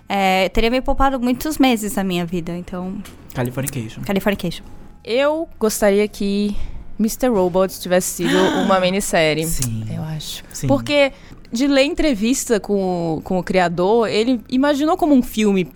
[0.09, 3.01] É, teria me poupado muitos meses da minha vida, então,
[3.33, 4.01] Californication.
[4.03, 4.65] Californication.
[5.05, 6.53] Eu gostaria que
[7.01, 7.27] Mr.
[7.29, 9.45] Robot tivesse sido uma minissérie.
[9.45, 9.85] Sim.
[9.93, 10.43] Eu acho.
[10.53, 10.67] Sim.
[10.67, 11.11] Porque
[11.51, 15.67] de ler entrevista com, o- com o criador, ele imaginou como um filme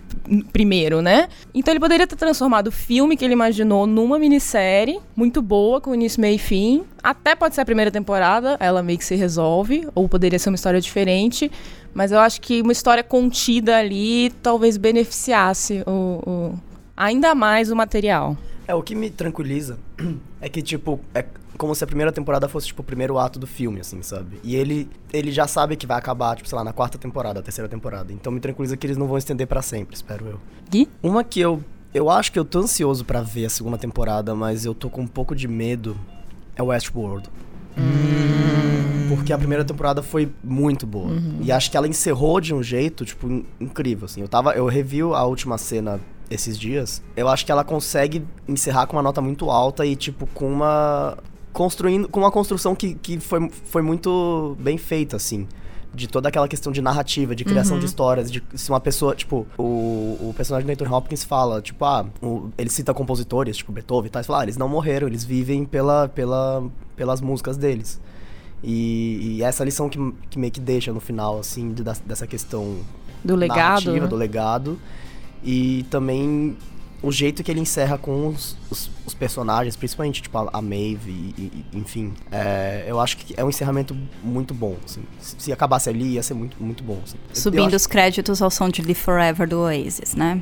[0.52, 1.28] primeiro, né?
[1.54, 5.94] Então ele poderia ter transformado o filme que ele imaginou numa minissérie muito boa, com
[5.94, 6.82] início, meio e fim.
[7.02, 10.56] Até pode ser a primeira temporada, ela meio que se resolve, ou poderia ser uma
[10.56, 11.50] história diferente.
[11.94, 15.90] Mas eu acho que uma história contida ali talvez beneficiasse o,
[16.26, 16.54] o-
[16.96, 18.36] ainda mais o material.
[18.68, 19.78] É, o que me tranquiliza
[20.40, 21.24] é que, tipo, é
[21.56, 24.38] como se a primeira temporada fosse, tipo, o primeiro ato do filme, assim, sabe?
[24.42, 27.42] E ele, ele já sabe que vai acabar, tipo, sei lá, na quarta temporada, a
[27.42, 28.12] terceira temporada.
[28.12, 30.40] Então me tranquiliza que eles não vão estender pra sempre, espero eu.
[30.70, 30.88] Gui?
[31.02, 31.62] Uma que eu.
[31.94, 35.00] Eu acho que eu tô ansioso pra ver a segunda temporada, mas eu tô com
[35.02, 35.96] um pouco de medo.
[36.56, 37.28] É Westworld.
[39.08, 41.10] Porque a primeira temporada foi muito boa.
[41.40, 44.20] E acho que ela encerrou de um jeito, tipo, in- incrível, assim.
[44.20, 44.52] Eu tava.
[44.52, 46.00] Eu revi a última cena
[46.30, 47.02] esses dias.
[47.16, 51.16] Eu acho que ela consegue encerrar com uma nota muito alta e, tipo, com uma.
[51.52, 52.08] Construindo.
[52.08, 55.46] Com uma construção que, que foi, foi muito bem feita, assim.
[55.94, 59.46] De toda aquela questão de narrativa, de criação de histórias, de se uma pessoa, tipo,
[59.56, 59.62] o,
[60.28, 64.10] o personagem do Nathan Hopkins fala, tipo, ah, o- ele cita compositores, tipo Beethoven e
[64.10, 66.62] tal, e fala, ah, eles não morreram, eles vivem pela, pela,
[66.94, 67.98] pelas músicas deles.
[68.62, 69.98] E, e essa lição que,
[70.28, 72.76] que meio que deixa no final, assim, de- dessa questão
[73.24, 73.56] Do legado.
[73.86, 74.06] narrativa, né?
[74.06, 74.78] do legado.
[75.46, 76.56] E também
[77.02, 81.10] o jeito que ele encerra com os, os- os personagens, principalmente, tipo, a, a Maeve,
[81.38, 81.40] e,
[81.72, 82.12] e- enfim.
[82.32, 85.02] É, eu acho que é um encerramento muito bom, assim.
[85.20, 87.16] Se, se acabasse ali, ia ser muito, muito bom, assim.
[87.32, 90.40] Subindo acho- os créditos ao som de Live Forever do Oasis, né?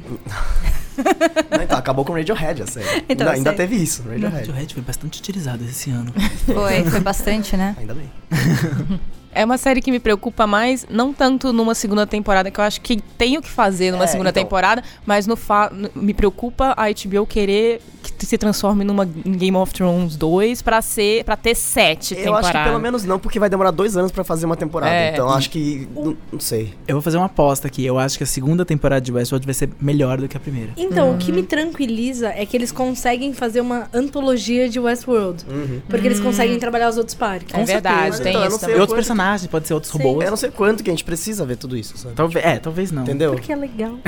[1.50, 2.86] Não, então, acabou com Radiohead, a série.
[3.08, 4.36] Então, ainda, ainda teve isso, Radiohead.
[4.36, 6.12] Radiohead foi bastante utilizado esse ano.
[6.46, 7.76] Foi, foi bastante, né?
[7.78, 8.08] Ainda bem.
[9.34, 12.80] É uma série que me preocupa mais, não tanto numa segunda temporada, que eu acho
[12.80, 14.42] que tem o que fazer numa É, segunda então.
[14.42, 17.80] temporada, mas no fa me preocupa a HBO querer
[18.24, 22.18] que se transforme numa em Game of Thrones 2 pra ser para ter sete Eu
[22.24, 22.46] temporadas.
[22.50, 24.92] acho que pelo menos não, porque vai demorar dois anos pra fazer uma temporada.
[24.92, 25.10] É.
[25.12, 25.88] Então acho que.
[25.94, 26.74] Não, não sei.
[26.88, 27.84] Eu vou fazer uma aposta aqui.
[27.84, 30.72] Eu acho que a segunda temporada de Westworld vai ser melhor do que a primeira.
[30.76, 35.44] Então, o que me tranquiliza é que eles conseguem fazer uma antologia de Westworld.
[35.88, 37.54] Porque eles conseguem trabalhar os outros parques.
[37.54, 38.22] É verdade, certeza.
[38.22, 38.76] tem Então, eu isso também.
[38.76, 39.98] E outros personagens, pode ser outros Sim.
[39.98, 40.24] robôs.
[40.24, 42.14] Eu não sei quanto que a gente precisa ver tudo isso, sabe?
[42.14, 43.02] Talvez, é, talvez não.
[43.02, 43.32] Entendeu?
[43.32, 43.98] Porque é legal.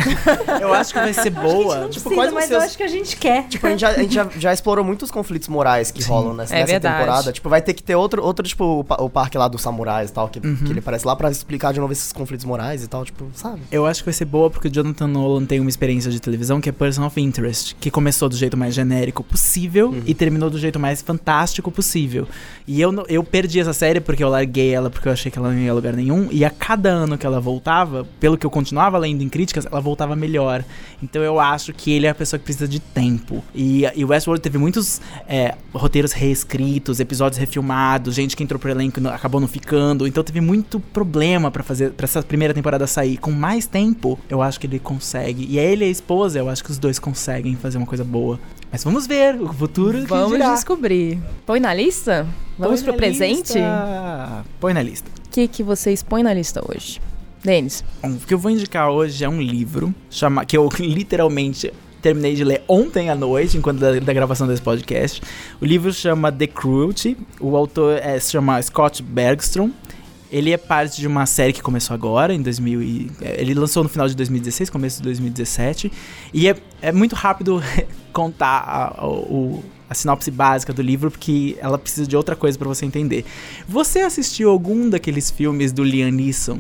[0.60, 1.80] Eu acho que vai ser boa.
[1.80, 3.46] Não Tipo, precisa, mas ser eu acho que a gente quer.
[3.48, 6.54] Tipo, a gente, já, a gente já, já explorou muitos conflitos morais que rolam nessa,
[6.54, 7.32] É nessa temporada.
[7.32, 10.12] Tipo, vai ter que ter outro, outro tipo, o, o parque lá dos samurais e
[10.12, 10.57] tal, que, Uhum.
[10.57, 13.61] que ele aparece lá pra explicar de novo esses conflitos morais e tal, tipo, sabe?
[13.70, 16.61] Eu acho que vai ser boa porque o Jonathan Nolan tem uma experiência de televisão
[16.61, 20.02] que é Person of Interest, que começou do jeito mais genérico possível Uhum.
[20.07, 22.26] e terminou do jeito mais fantástico possível.
[22.66, 25.50] E eu, eu perdi essa série porque eu larguei ela porque eu achei que ela
[25.50, 26.28] não ia a lugar nenhum.
[26.30, 29.80] E a cada ano que ela voltava, pelo que eu continuava lendo em críticas, ela
[29.80, 30.64] voltava melhor.
[31.02, 33.42] Então eu acho que ele é a pessoa que precisa de tempo.
[33.54, 39.01] E, e Westworld teve muitos é, roteiros reescritos, episódios refilmados, gente que entrou pro elenco
[39.01, 40.07] e acabou não ficando.
[40.07, 43.16] Então teve muito problema pra fazer para essa primeira temporada sair.
[43.18, 45.47] Com mais tempo, eu acho que ele consegue.
[45.49, 48.39] E ele e a esposa, eu acho que os dois conseguem fazer uma coisa boa.
[48.70, 50.53] Mas vamos ver, o futuro Vamos dirá.
[50.55, 51.18] descobrir.
[51.45, 52.26] Põe na lista?
[52.59, 53.55] Vamos Põe pro presente?
[53.55, 54.45] lista.
[54.61, 55.11] Põe na lista.
[55.26, 57.01] O que, que vocês põem na lista hoje?
[57.45, 57.84] Denis.
[58.03, 61.72] Bom, o que eu vou indicar hoje é um livro chama, que eu literalmente
[62.07, 65.20] terminei de ler ontem à noite, enquanto da, da gravação desse podcast.
[65.61, 67.16] O livro chama The Cruelty.
[67.40, 69.70] O autor é, se chama Scott Bergstrom.
[70.30, 73.82] Ele é parte de uma série que começou agora, em 2000 e, é, Ele lançou
[73.82, 75.90] no final de 2016, começo de 2017.
[76.32, 77.61] E é, é muito rápido
[78.12, 82.57] contar a, a- o- a sinopse básica do livro, porque ela precisa de outra coisa
[82.59, 83.24] pra você entender.
[83.68, 86.59] Você assistiu algum daqueles filmes do Liam Neeson?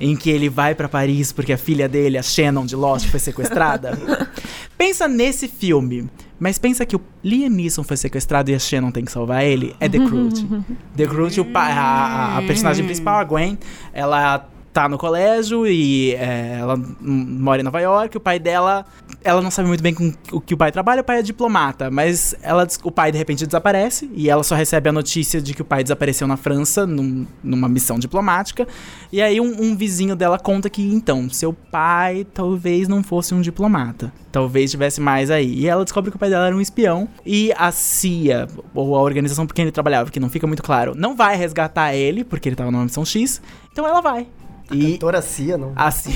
[0.00, 3.20] Em que ele vai pra Paris porque a filha dele, a Shannon de Lost, foi
[3.20, 3.96] sequestrada?
[4.82, 6.10] Pensa nesse filme.
[6.40, 9.76] Mas pensa que o Liam Neeson foi sequestrado e a Shannon tem que salvar ele.
[9.78, 10.44] É The Crooch.
[10.96, 11.06] The
[11.44, 13.56] pa- a, a personagem principal, a Gwen,
[13.92, 18.16] ela tá no colégio e é, ela mora em Nova York.
[18.16, 18.86] O pai dela,
[19.22, 21.02] ela não sabe muito bem com o que o pai trabalha.
[21.02, 24.88] O pai é diplomata, mas ela, o pai de repente desaparece e ela só recebe
[24.88, 28.66] a notícia de que o pai desapareceu na França num- numa missão diplomática.
[29.12, 33.40] E aí um, um vizinho dela conta que então seu pai talvez não fosse um
[33.40, 34.12] diplomata.
[34.30, 35.52] Talvez tivesse mais aí.
[35.60, 37.06] E ela descobre que o pai dela era um espião.
[37.26, 40.94] E a CIA, ou a organização por quem ele trabalhava, que não fica muito claro,
[40.96, 43.42] não vai resgatar ele, porque ele tava numa missão X.
[43.70, 44.26] Então ela vai.
[44.70, 45.72] E Cantora Cia, não?
[45.74, 46.14] a Cia.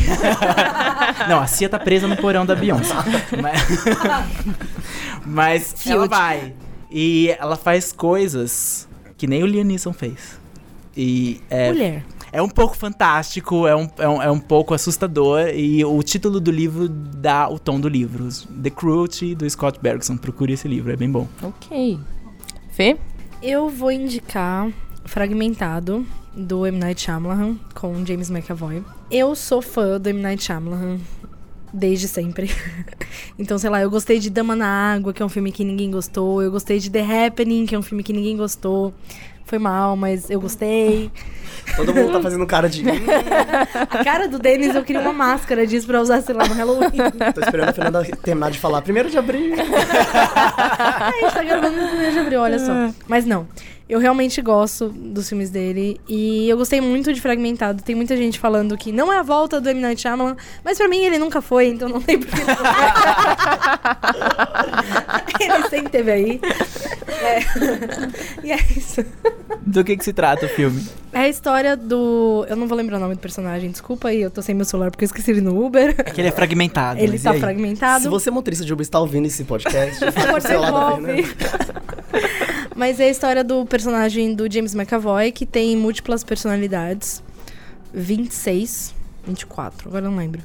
[1.29, 2.95] não, a Cia tá presa no porão da Beyoncé.
[3.41, 3.69] Mas,
[5.25, 6.55] Mas ela vai.
[6.91, 10.39] E ela faz coisas que nem o Liam Neeson fez.
[10.97, 12.05] E é, Mulher.
[12.33, 15.49] é um pouco fantástico, é um, é, um, é um pouco assustador.
[15.49, 18.29] E o título do livro dá o tom do livro.
[18.63, 20.17] The Cruelty, do Scott Bergson.
[20.17, 21.29] Procure esse livro, é bem bom.
[21.43, 21.99] Ok.
[22.71, 22.97] Fê?
[23.43, 24.71] Eu vou indicar
[25.07, 26.05] Fragmentado,
[26.37, 26.79] do M.
[26.79, 28.83] Night Shyamalan, com James McAvoy.
[29.11, 30.21] Eu sou fã do M.
[30.21, 30.99] Night Shyamalan
[31.73, 32.51] desde sempre.
[33.39, 35.91] então, sei lá, eu gostei de Dama na Água, que é um filme que ninguém
[35.91, 36.43] gostou.
[36.43, 38.93] Eu gostei de The Happening, que é um filme que ninguém gostou.
[39.45, 41.09] Foi mal, mas eu gostei.
[41.77, 42.83] Todo mundo tá fazendo cara de.
[42.83, 42.87] "Hum,
[43.89, 46.91] A cara do Denis, eu queria uma máscara disso pra usar, sei lá, no Halloween.
[47.33, 48.83] Tô esperando a Fernanda terminar de falar.
[48.83, 49.55] Primeiro de abril.
[49.55, 52.73] a gente tá gravando no primeiro de abril, olha só.
[53.07, 53.47] Mas não.
[53.89, 56.01] Eu realmente gosto dos filmes dele.
[56.09, 57.85] E eu gostei muito de Fragmentado.
[57.85, 59.81] Tem muita gente falando que não é a volta do M.
[59.81, 60.37] Night Shyamalan.
[60.65, 62.43] Mas pra mim ele nunca foi, então não tem porquê.
[65.41, 66.41] ele sempre teve aí.
[67.09, 67.39] É.
[68.43, 69.05] E é isso.
[69.65, 70.85] Do que, que se trata o filme?
[71.13, 72.45] É a história do...
[72.49, 73.71] Eu não vou lembrar o nome do personagem.
[73.71, 75.95] Desculpa aí, eu tô sem meu celular porque eu esqueci ele no Uber.
[75.99, 77.01] É que ele é fragmentado.
[77.01, 78.03] Ele tá fragmentado.
[78.03, 81.23] Se você, motorista de Uber, está ouvindo esse podcast, Por favor, seu lado da devolve.
[81.23, 82.46] Fernanda.
[82.77, 87.23] Mas é a história do personagem do James McAvoy, que tem múltiplas personalidades.
[87.95, 88.95] 26,
[89.27, 90.43] 24, agora eu não lembro.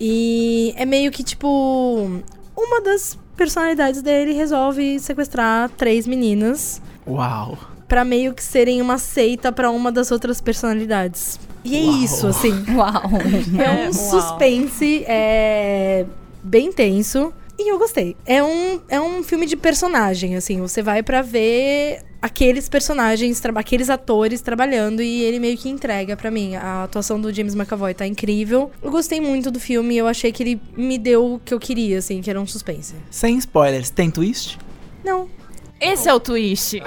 [0.00, 2.22] E é meio que tipo.
[2.56, 7.58] Uma das personalidades dele resolve sequestrar três meninas Uau.
[7.86, 11.38] pra meio que serem uma seita pra uma das outras personalidades.
[11.62, 11.98] E é Uau.
[11.98, 12.64] isso, assim.
[12.74, 13.10] Uau.
[13.62, 16.06] É um suspense é,
[16.42, 17.30] bem tenso.
[17.58, 18.16] E eu gostei.
[18.26, 20.60] É um, é um filme de personagem, assim.
[20.60, 26.30] Você vai pra ver aqueles personagens, aqueles atores trabalhando e ele meio que entrega pra
[26.30, 26.54] mim.
[26.54, 28.70] A atuação do James McAvoy tá incrível.
[28.82, 29.96] Eu gostei muito do filme.
[29.96, 32.94] Eu achei que ele me deu o que eu queria, assim, que era um suspense.
[33.10, 34.58] Sem spoilers, tem twist?
[35.02, 35.28] Não.
[35.80, 36.82] Esse é o twist.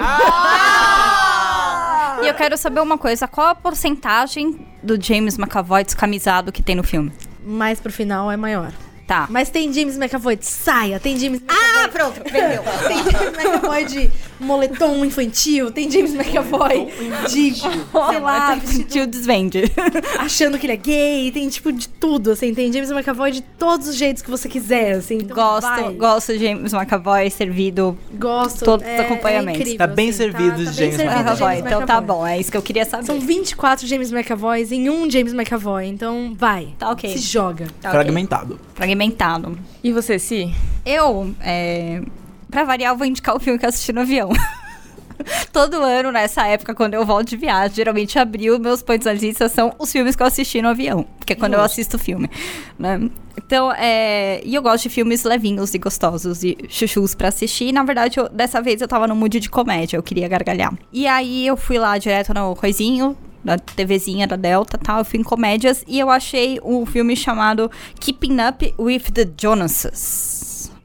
[2.22, 6.74] E eu quero saber uma coisa: qual a porcentagem do James McAvoy descamisado que tem
[6.74, 7.10] no filme?
[7.42, 8.72] Mais pro final é maior.
[9.10, 9.26] Tá.
[9.28, 11.84] Mas tem James McAvoy de saia, tem James McAvoy...
[11.84, 12.62] Ah, pronto, vendeu.
[12.86, 16.88] Tem James McAvoy de moletom infantil, tem James McAvoy
[17.28, 19.64] de, sei lá, vestido- Tio desvende.
[20.18, 23.88] achando que ele é gay, tem tipo de tudo, assim, tem James McAvoy de todos
[23.88, 25.16] os jeitos que você quiser, assim.
[25.16, 25.94] Então gosto, vai.
[25.94, 27.96] gosto de James McAvoy servido.
[28.14, 28.64] gosto.
[28.64, 29.60] todos é, os acompanhamentos.
[29.60, 31.56] É incrível, Tá bem assim, servido tá, de tá bem James servido McAvoy.
[31.56, 33.04] James Então tá bom, é isso que eu queria saber.
[33.06, 36.68] São 24 James McAvoys em um James McAvoy, então vai.
[36.78, 37.10] Tá ok.
[37.10, 37.66] Se joga.
[37.80, 37.90] Tá.
[37.90, 38.58] Fragmentado.
[38.74, 39.58] Fragmentado.
[39.82, 40.52] E você, Si?
[40.84, 42.02] Eu, é,
[42.50, 44.30] pra variar, eu vou indicar o filme que eu assisti no avião.
[45.52, 49.50] Todo ano, nessa época, quando eu volto de viagem, geralmente abril, meus pontos na lista
[49.50, 51.04] são os filmes que eu assisti no avião.
[51.26, 52.30] Que é quando eu assisto filme.
[52.78, 53.10] Né?
[53.36, 57.66] Então, é, e eu gosto de filmes levinhos e gostosos e chuchus pra assistir.
[57.66, 60.72] E, na verdade, eu- dessa vez eu tava no mood de comédia, eu queria gargalhar.
[60.90, 65.04] E aí eu fui lá direto no coisinho, da TVzinha da Delta e tal, eu
[65.04, 70.39] fui em comédias e eu achei um filme chamado Keeping Up with the Jonases.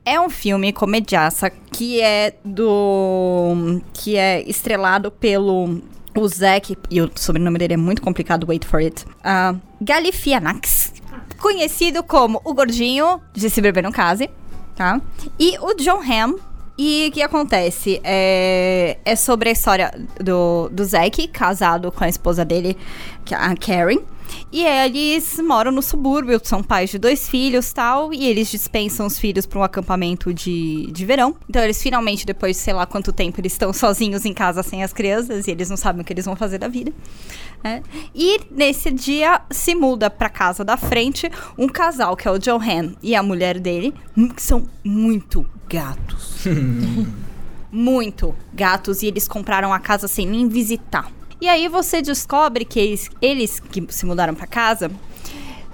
[0.05, 3.81] É um filme comediaça que é do.
[3.91, 5.81] que é estrelado pelo.
[6.15, 9.03] O Zac, e o sobrenome dele é muito complicado, wait for it.
[9.05, 10.93] Uh, Galifianax.
[11.39, 14.29] Conhecido como o gordinho de Se Beber no Case,
[14.75, 15.01] tá?
[15.37, 16.37] E o John Hamm.
[16.77, 18.01] E o que acontece?
[18.03, 22.77] É, é sobre a história do, do Zack, casado com a esposa dele,
[23.29, 23.99] é a Karen.
[24.51, 29.19] E eles moram no subúrbio, são pais de dois filhos tal, e eles dispensam os
[29.19, 31.35] filhos para um acampamento de, de verão.
[31.49, 34.83] Então eles finalmente, depois de sei lá quanto tempo, eles estão sozinhos em casa sem
[34.83, 36.93] as crianças, e eles não sabem o que eles vão fazer da vida.
[37.63, 37.81] né?
[38.13, 42.59] E nesse dia se muda pra casa da frente um casal, que é o John
[42.61, 43.93] Han e a mulher dele,
[44.35, 46.45] que são muito gatos.
[47.71, 51.11] muito gatos, e eles compraram a casa sem nem visitar.
[51.39, 54.89] E aí você descobre que eles, eles que se mudaram pra casa,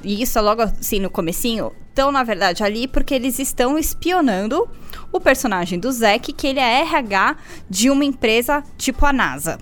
[0.03, 4.67] e isso é logo assim no comecinho, estão, na verdade, ali porque eles estão espionando
[5.11, 7.35] o personagem do Zack, que ele é RH
[7.69, 9.59] de uma empresa tipo a NASA.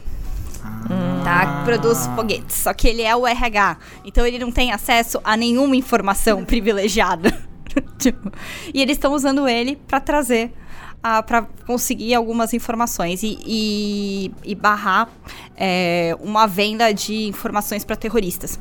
[1.23, 1.59] Tá?
[1.59, 2.55] Que produz foguetes.
[2.55, 3.77] Só que ele é o RH.
[4.05, 7.29] Então ele não tem acesso a nenhuma informação privilegiada.
[7.99, 8.31] Tipo,
[8.73, 10.51] e eles estão usando ele pra trazer.
[11.03, 15.09] Ah, pra conseguir algumas informações e, e- e barrar
[15.55, 18.59] é, uma venda de informações pra terroristas.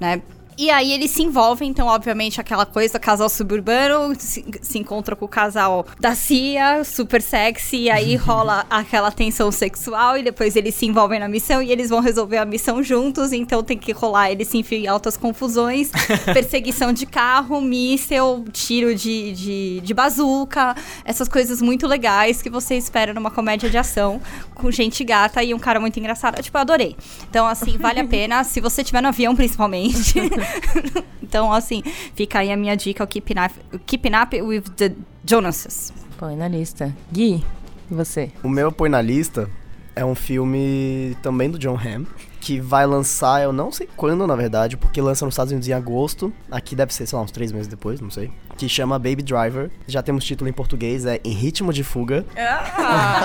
[0.00, 0.20] Né?
[0.56, 5.24] E aí eles se envolvem, então, obviamente, aquela coisa, casal suburbano se, se encontra com
[5.24, 10.74] o casal da CIA, super sexy, e aí rola aquela tensão sexual, e depois eles
[10.74, 14.30] se envolvem na missão e eles vão resolver a missão juntos, então tem que rolar,
[14.30, 15.90] eles se enfiam em altas confusões,
[16.32, 22.76] perseguição de carro, míssel, tiro de, de, de bazuca, essas coisas muito legais que você
[22.76, 24.20] espera numa comédia de ação,
[24.54, 26.40] com gente gata e um cara muito engraçado.
[26.42, 26.96] Tipo, eu adorei.
[27.28, 30.14] Então, assim, vale a pena, se você estiver no avião, principalmente.
[31.22, 31.82] então, assim,
[32.14, 34.92] fica aí a minha dica, o Keeping Up, Keeping Up with the
[35.24, 35.92] Jonases.
[36.18, 36.94] Põe na lista.
[37.12, 37.44] Gui,
[37.90, 38.30] e você?
[38.42, 39.50] O meu põe na lista
[39.94, 42.04] é um filme também do John Hamm,
[42.44, 45.72] que vai lançar, eu não sei quando, na verdade, porque lança nos Estados Unidos em
[45.72, 46.30] agosto.
[46.50, 48.30] Aqui deve ser, sei lá, uns três meses depois, não sei.
[48.58, 49.70] Que chama Baby Driver.
[49.88, 52.24] Já temos título em português, é Em Ritmo de Fuga.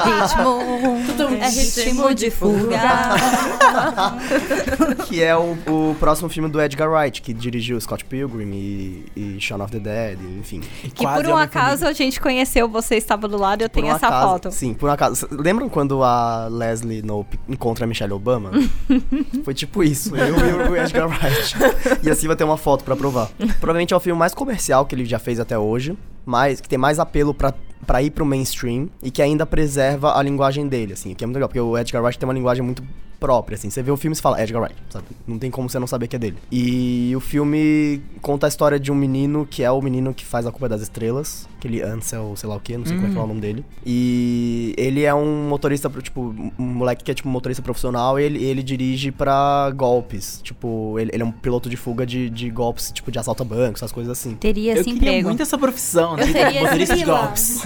[0.06, 2.80] Ritmo, é ritmo de fuga.
[5.08, 9.38] que é o, o próximo filme do Edgar Wright, que dirigiu Scott Pilgrim e, e
[9.40, 10.62] Shaun of the Dead, enfim.
[10.82, 11.44] Que Quase por um Homem-Formiga.
[11.44, 14.28] acaso a gente conheceu, você estava do lado e eu Por tenho um essa acaso-
[14.30, 14.52] foto.
[14.52, 15.28] Sim, por um acaso.
[15.32, 18.52] Lembram quando a Leslie Knope encontra a Michelle Obama?
[19.43, 21.55] Foi tipo isso, eu e o Edgar Wright.
[22.03, 23.30] E assim vai ter uma foto pra provar.
[23.60, 26.78] Provavelmente é o filme mais comercial que ele já fez até hoje, mais, que tem
[26.78, 27.53] mais apelo pra,
[27.86, 31.28] pra ir pro mainstream e que ainda preserva a linguagem dele, assim, o que é
[31.28, 32.84] muito legal, porque o Edgar Wright tem uma linguagem muito
[33.20, 33.70] própria, assim.
[33.70, 35.06] Você vê o filme e você fala, Edgar Wright, sabe?
[35.28, 36.38] Não tem como você não saber que é dele.
[36.52, 40.46] E o filme conta a história de um menino que é o menino que faz
[40.46, 43.12] A Culpa é das Estrelas, aquele Ansel, sei lá o que, não sei como é
[43.12, 43.66] que é o nome dele.
[43.86, 48.24] E ele é um motorista, tipo, um moleque que é tipo um motorista profissional e
[48.24, 50.40] ele, ele dirige pra golpes.
[50.44, 53.46] Tipo, ele, ele é um piloto de fuga de, de golpes, tipo, de assalto a
[53.46, 54.36] bancos, essas coisas assim.
[54.36, 55.28] Teria Eu esse queria emprego.
[55.28, 56.24] muito essa profissão, né?
[56.24, 57.62] Eu teria Motorista de golpes.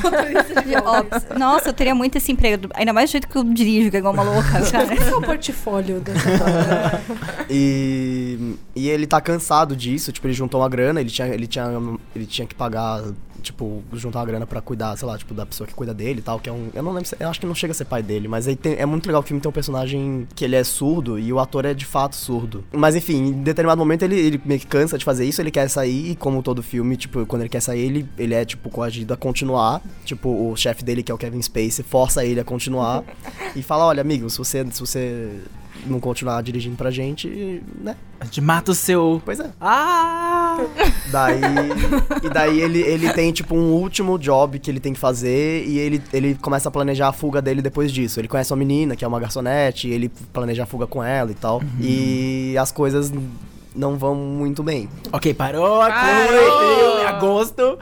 [0.65, 1.37] De ops.
[1.37, 2.69] Nossa, eu teria muito esse emprego.
[2.73, 4.87] Ainda mais do jeito que eu dirijo, que é igual uma louca, cara.
[5.43, 7.01] Portfólio dessa?
[7.49, 11.65] E, e ele tá cansado disso, tipo, ele juntou uma grana, ele tinha, ele tinha,
[12.15, 13.03] ele tinha que pagar,
[13.43, 16.21] tipo, juntar uma grana pra cuidar, sei lá, tipo, da pessoa que cuida dele e
[16.23, 17.85] tal, que é um, eu não lembro, se- eu acho que não chega a ser
[17.85, 20.43] pai dele, mas aí tem- é muito legal que o filme tem um personagem que
[20.45, 22.63] ele é surdo e o ator é de fato surdo.
[22.71, 25.67] Mas enfim, em determinado momento ele, ele meio que cansa de fazer isso, ele quer
[25.69, 29.13] sair e como todo filme, tipo, quando ele quer sair, ele, ele é, tipo, coagido
[29.13, 33.03] a continuar, tipo, o chefe dele, que é o Kevin Spacey, força ele a continuar
[33.55, 35.29] e fala, olha, amigo, se você, se você
[35.85, 39.21] não continuar dirigindo pra gente, né, A gente mata o seu.
[39.23, 39.49] Pois é.
[39.59, 40.57] Ah!
[41.11, 41.41] Daí.
[42.23, 45.77] e daí ele, ele tem, tipo, um último job que ele tem que fazer e
[45.77, 48.19] ele, ele começa a planejar a fuga dele depois disso.
[48.19, 51.31] Ele conhece uma menina que é uma garçonete, e ele planeja a fuga com ela
[51.31, 51.61] e tal.
[51.79, 53.11] E as coisas
[53.75, 54.87] não vão muito bem.
[55.11, 55.79] Ok, parou.
[55.79, 56.93] Parou!
[56.93, 57.77] Foi, agosto.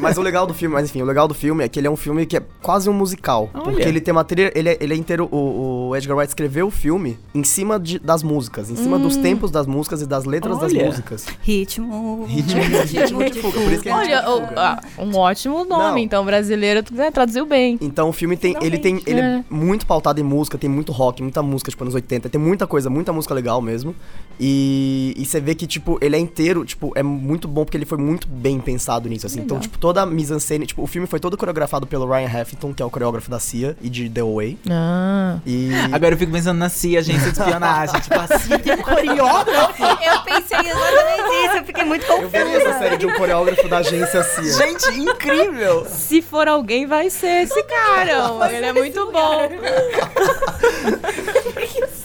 [0.00, 1.90] Mas o legal do filme, mas enfim, o legal do filme é que ele é
[1.90, 3.50] um filme que é quase um musical.
[3.54, 3.62] Olha.
[3.64, 4.52] Porque ele tem uma trilha.
[4.54, 5.28] Ele é, ele é inteiro.
[5.30, 9.16] O, o Edgar Wright escreveu o filme em cima de- das músicas, em cima dos
[9.16, 10.86] tempos das músicas e das letras das Olha.
[10.86, 11.26] músicas.
[11.40, 12.24] Ritmo.
[12.26, 13.60] Ritmo, ritmo de fuga.
[13.60, 14.54] Por isso que é ritmo Olha, o- fuga.
[14.56, 15.98] ah, um ótimo nome, Não.
[15.98, 17.78] então, brasileiro, tu né, traduziu bem.
[17.80, 18.56] Então o filme tem.
[18.60, 19.02] Ele tem.
[19.06, 19.44] Ele é É.
[19.50, 22.88] muito pautado em música, tem muito rock, muita música, tipo, anos 80, tem muita coisa,
[22.90, 23.94] muita música legal mesmo.
[24.42, 27.84] E, e você vê que, tipo, ele é inteiro, tipo, é muito bom porque ele
[27.84, 29.40] foi muito bem pensado nisso, assim.
[29.40, 29.62] Então, Legal.
[29.62, 32.86] tipo, toda a mise-en-scène, tipo, o filme foi todo coreografado pelo Ryan Heffington, que é
[32.86, 34.58] o coreógrafo da CIA e de The Way.
[34.70, 35.38] Ah.
[35.46, 35.70] E.
[35.92, 38.00] Agora eu fico pensando na CIA, agência de espionagem.
[38.00, 39.82] tipo, a CIA tem um coreógrafo.
[40.10, 42.78] Eu pensei exatamente isso, eu fiquei muito Eu vi essa confusa.
[42.78, 44.52] série de um coreógrafo da agência CIA.
[44.52, 45.84] Gente, incrível.
[45.86, 48.50] Se for alguém, vai ser esse cara.
[48.50, 49.48] Ele é muito bom.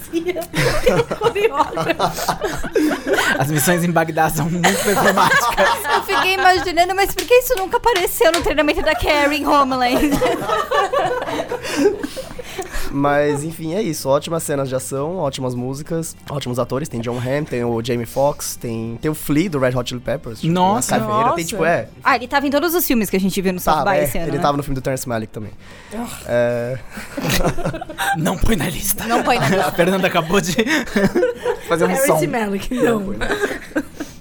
[3.38, 5.96] As missões em Bagdá são muito performáticas.
[5.96, 10.12] Eu fiquei imaginando, mas por que isso nunca apareceu no treinamento da Carrie em Homeland?
[12.96, 14.08] Mas enfim, é isso.
[14.08, 16.88] Ótimas cenas de ação, ótimas músicas, ótimos atores.
[16.88, 20.00] Tem John Hamm, tem o Jamie Foxx, tem, tem o Flea do Red Hot Chili
[20.00, 20.40] Peppers.
[20.40, 20.98] tipo, Nossa.
[20.98, 21.16] caveira.
[21.16, 21.44] Tem Nossa.
[21.44, 21.90] tipo, é.
[22.02, 23.98] Ah, ele tava em todos os filmes que a gente viu no South Tava, by
[23.98, 24.42] é, esse ano, ele né?
[24.42, 25.52] tava no filme do Terrence Malick também.
[26.26, 26.80] É,
[28.18, 29.04] Não põe na lista.
[29.06, 29.68] Não põe na lista.
[29.68, 30.54] A Fernanda acabou de
[31.68, 32.14] fazer um som.
[32.16, 33.14] Harry Malick, não.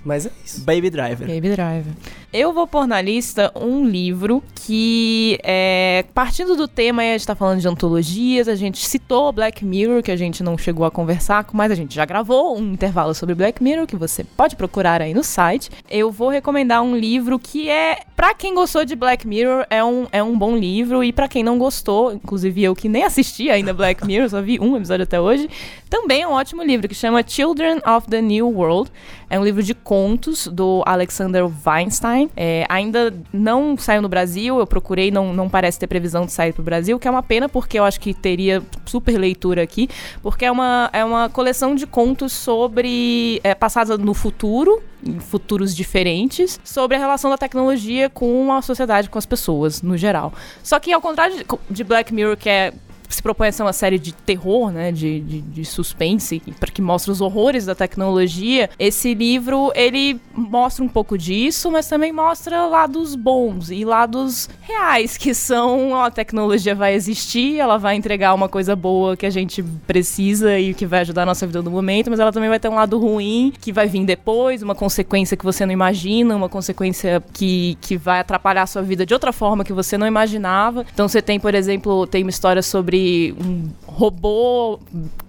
[0.04, 0.60] mas é isso.
[0.62, 1.28] Baby Driver.
[1.28, 1.92] Baby Driver.
[2.36, 6.04] Eu vou pôr na lista um livro que é.
[6.12, 10.10] Partindo do tema, a gente tá falando de antologias, a gente citou Black Mirror, que
[10.10, 13.62] a gente não chegou a conversar, mas a gente já gravou um intervalo sobre Black
[13.62, 15.70] Mirror, que você pode procurar aí no site.
[15.88, 18.00] Eu vou recomendar um livro que é.
[18.16, 21.44] Pra quem gostou de Black Mirror, é um, é um bom livro, e pra quem
[21.44, 25.20] não gostou, inclusive eu que nem assisti ainda Black Mirror, só vi um episódio até
[25.20, 25.48] hoje,
[25.88, 28.90] também é um ótimo livro, que chama Children of the New World.
[29.30, 32.23] É um livro de contos do Alexander Weinstein.
[32.36, 36.52] É, ainda não saiu no Brasil, eu procurei, não, não parece ter previsão de sair
[36.52, 39.88] pro Brasil, que é uma pena, porque eu acho que teria super leitura aqui,
[40.22, 45.74] porque é uma, é uma coleção de contos sobre é, passados no futuro, em futuros
[45.74, 50.32] diferentes, sobre a relação da tecnologia com a sociedade, com as pessoas, no geral.
[50.62, 52.72] Só que ao contrário de Black Mirror, que é
[53.08, 56.82] se propõe a ser uma série de terror, né, de, de, de suspense, para que
[56.82, 62.66] mostre os horrores da tecnologia, esse livro, ele mostra um pouco disso, mas também mostra
[62.66, 68.34] lados bons e lados reais, que são, ó, a tecnologia vai existir, ela vai entregar
[68.34, 71.70] uma coisa boa que a gente precisa e que vai ajudar a nossa vida no
[71.70, 75.36] momento, mas ela também vai ter um lado ruim, que vai vir depois, uma consequência
[75.36, 79.32] que você não imagina, uma consequência que, que vai atrapalhar a sua vida de outra
[79.32, 80.84] forma que você não imaginava.
[80.92, 82.93] Então você tem, por exemplo, tem uma história sobre
[83.40, 84.78] um robô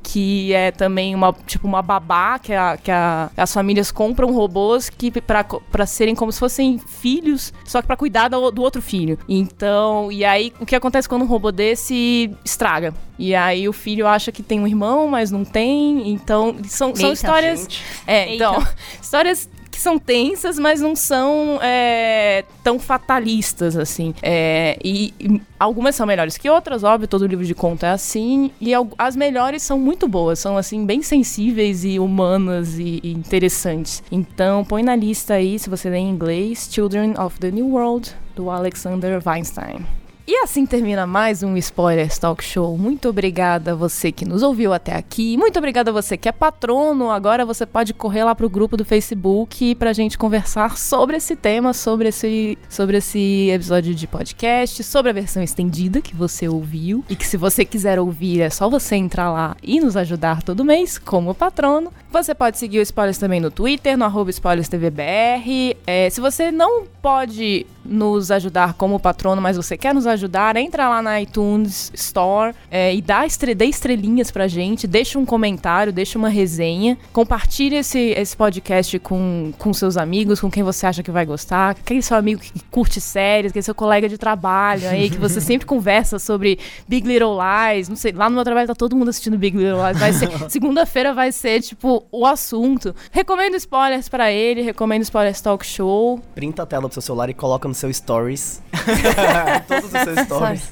[0.03, 4.89] que é também uma tipo uma babá que, a, que a, as famílias compram robôs
[4.89, 9.17] que para serem como se fossem filhos só que para cuidar do, do, outro filho.
[9.27, 12.93] Então e aí o que acontece quando um robô desse estraga?
[13.17, 16.09] E aí o filho acha que tem um irmão mas não tem.
[16.09, 17.83] Então são, são histórias gente.
[18.07, 18.55] é então
[19.01, 24.15] histórias que são tensas, mas não são é, tão fatalistas, assim.
[24.21, 28.51] É, e, e, algumas são melhores que outras, óbvio, todo livro de conto é assim.
[28.61, 34.01] E as melhores são muito boas, são, assim, bem sensíveis e humanas e, e interessantes.
[34.09, 38.15] Então, põe na lista aí, se você lê em inglês, Children of the New World,
[38.33, 39.85] do Alexander Weinstein.
[40.27, 42.75] E assim termina mais um Spoilers Talk Show.
[42.75, 45.37] Muito obrigada a você que nos ouviu até aqui.
[45.37, 47.11] Muito obrigada a você que é patrono.
[47.11, 51.73] Agora você pode correr lá pro grupo do Facebook pra gente conversar sobre esse tema,
[51.73, 57.05] sobre esse, sobre esse episódio de podcast, sobre a versão estendida que você ouviu.
[57.07, 60.65] E que se você quiser ouvir, é só você entrar lá e nos ajudar todo
[60.65, 61.93] mês como patrono.
[62.11, 65.77] Você pode seguir o Spoilers também no Twitter, no SpoilersTVBR.
[65.85, 70.14] É, se você não pode nos ajudar como patrono, mas você quer nos ajudar,
[70.55, 75.25] entra lá na iTunes Store é, e dá estre dê estrelinhas pra gente, deixa um
[75.25, 80.85] comentário, deixa uma resenha, compartilhe esse, esse podcast com, com seus amigos, com quem você
[80.85, 84.87] acha que vai gostar, aquele seu amigo que curte séries, aquele seu colega de trabalho
[84.89, 88.67] aí, que você sempre conversa sobre Big Little Lies, não sei, lá no meu trabalho
[88.67, 92.95] tá todo mundo assistindo Big Little Lies, vai ser, segunda-feira vai ser, tipo, o assunto.
[93.11, 96.19] Recomendo spoilers para ele, recomendo spoilers talk show.
[96.33, 98.61] Printa a tela do seu celular e coloca no seu stories.
[99.67, 100.71] Todos os seus stories.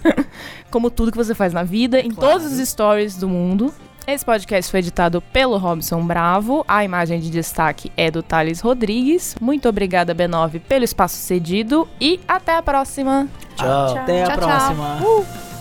[0.71, 2.39] Como tudo que você faz na vida, em Claro.
[2.39, 3.73] todos os stories do mundo.
[4.05, 6.65] Esse podcast foi editado pelo Robson Bravo.
[6.67, 9.33] A imagem de destaque é do Thales Rodrigues.
[9.39, 11.87] Muito obrigada, B9, pelo espaço cedido.
[12.01, 13.27] E até a próxima.
[13.55, 13.97] Tchau.
[13.97, 14.47] Até a Tchau, tchau.
[14.49, 15.52] próxima.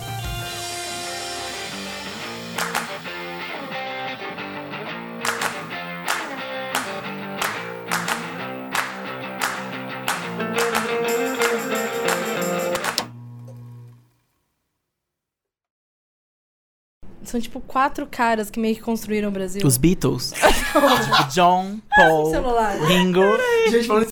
[17.33, 19.65] São tipo quatro caras que meio que construíram o Brasil.
[19.65, 20.33] Os Beatles.
[20.37, 22.77] tipo, John, Paul, celular.
[22.85, 23.23] Ringo.
[23.71, 24.05] Gente, falando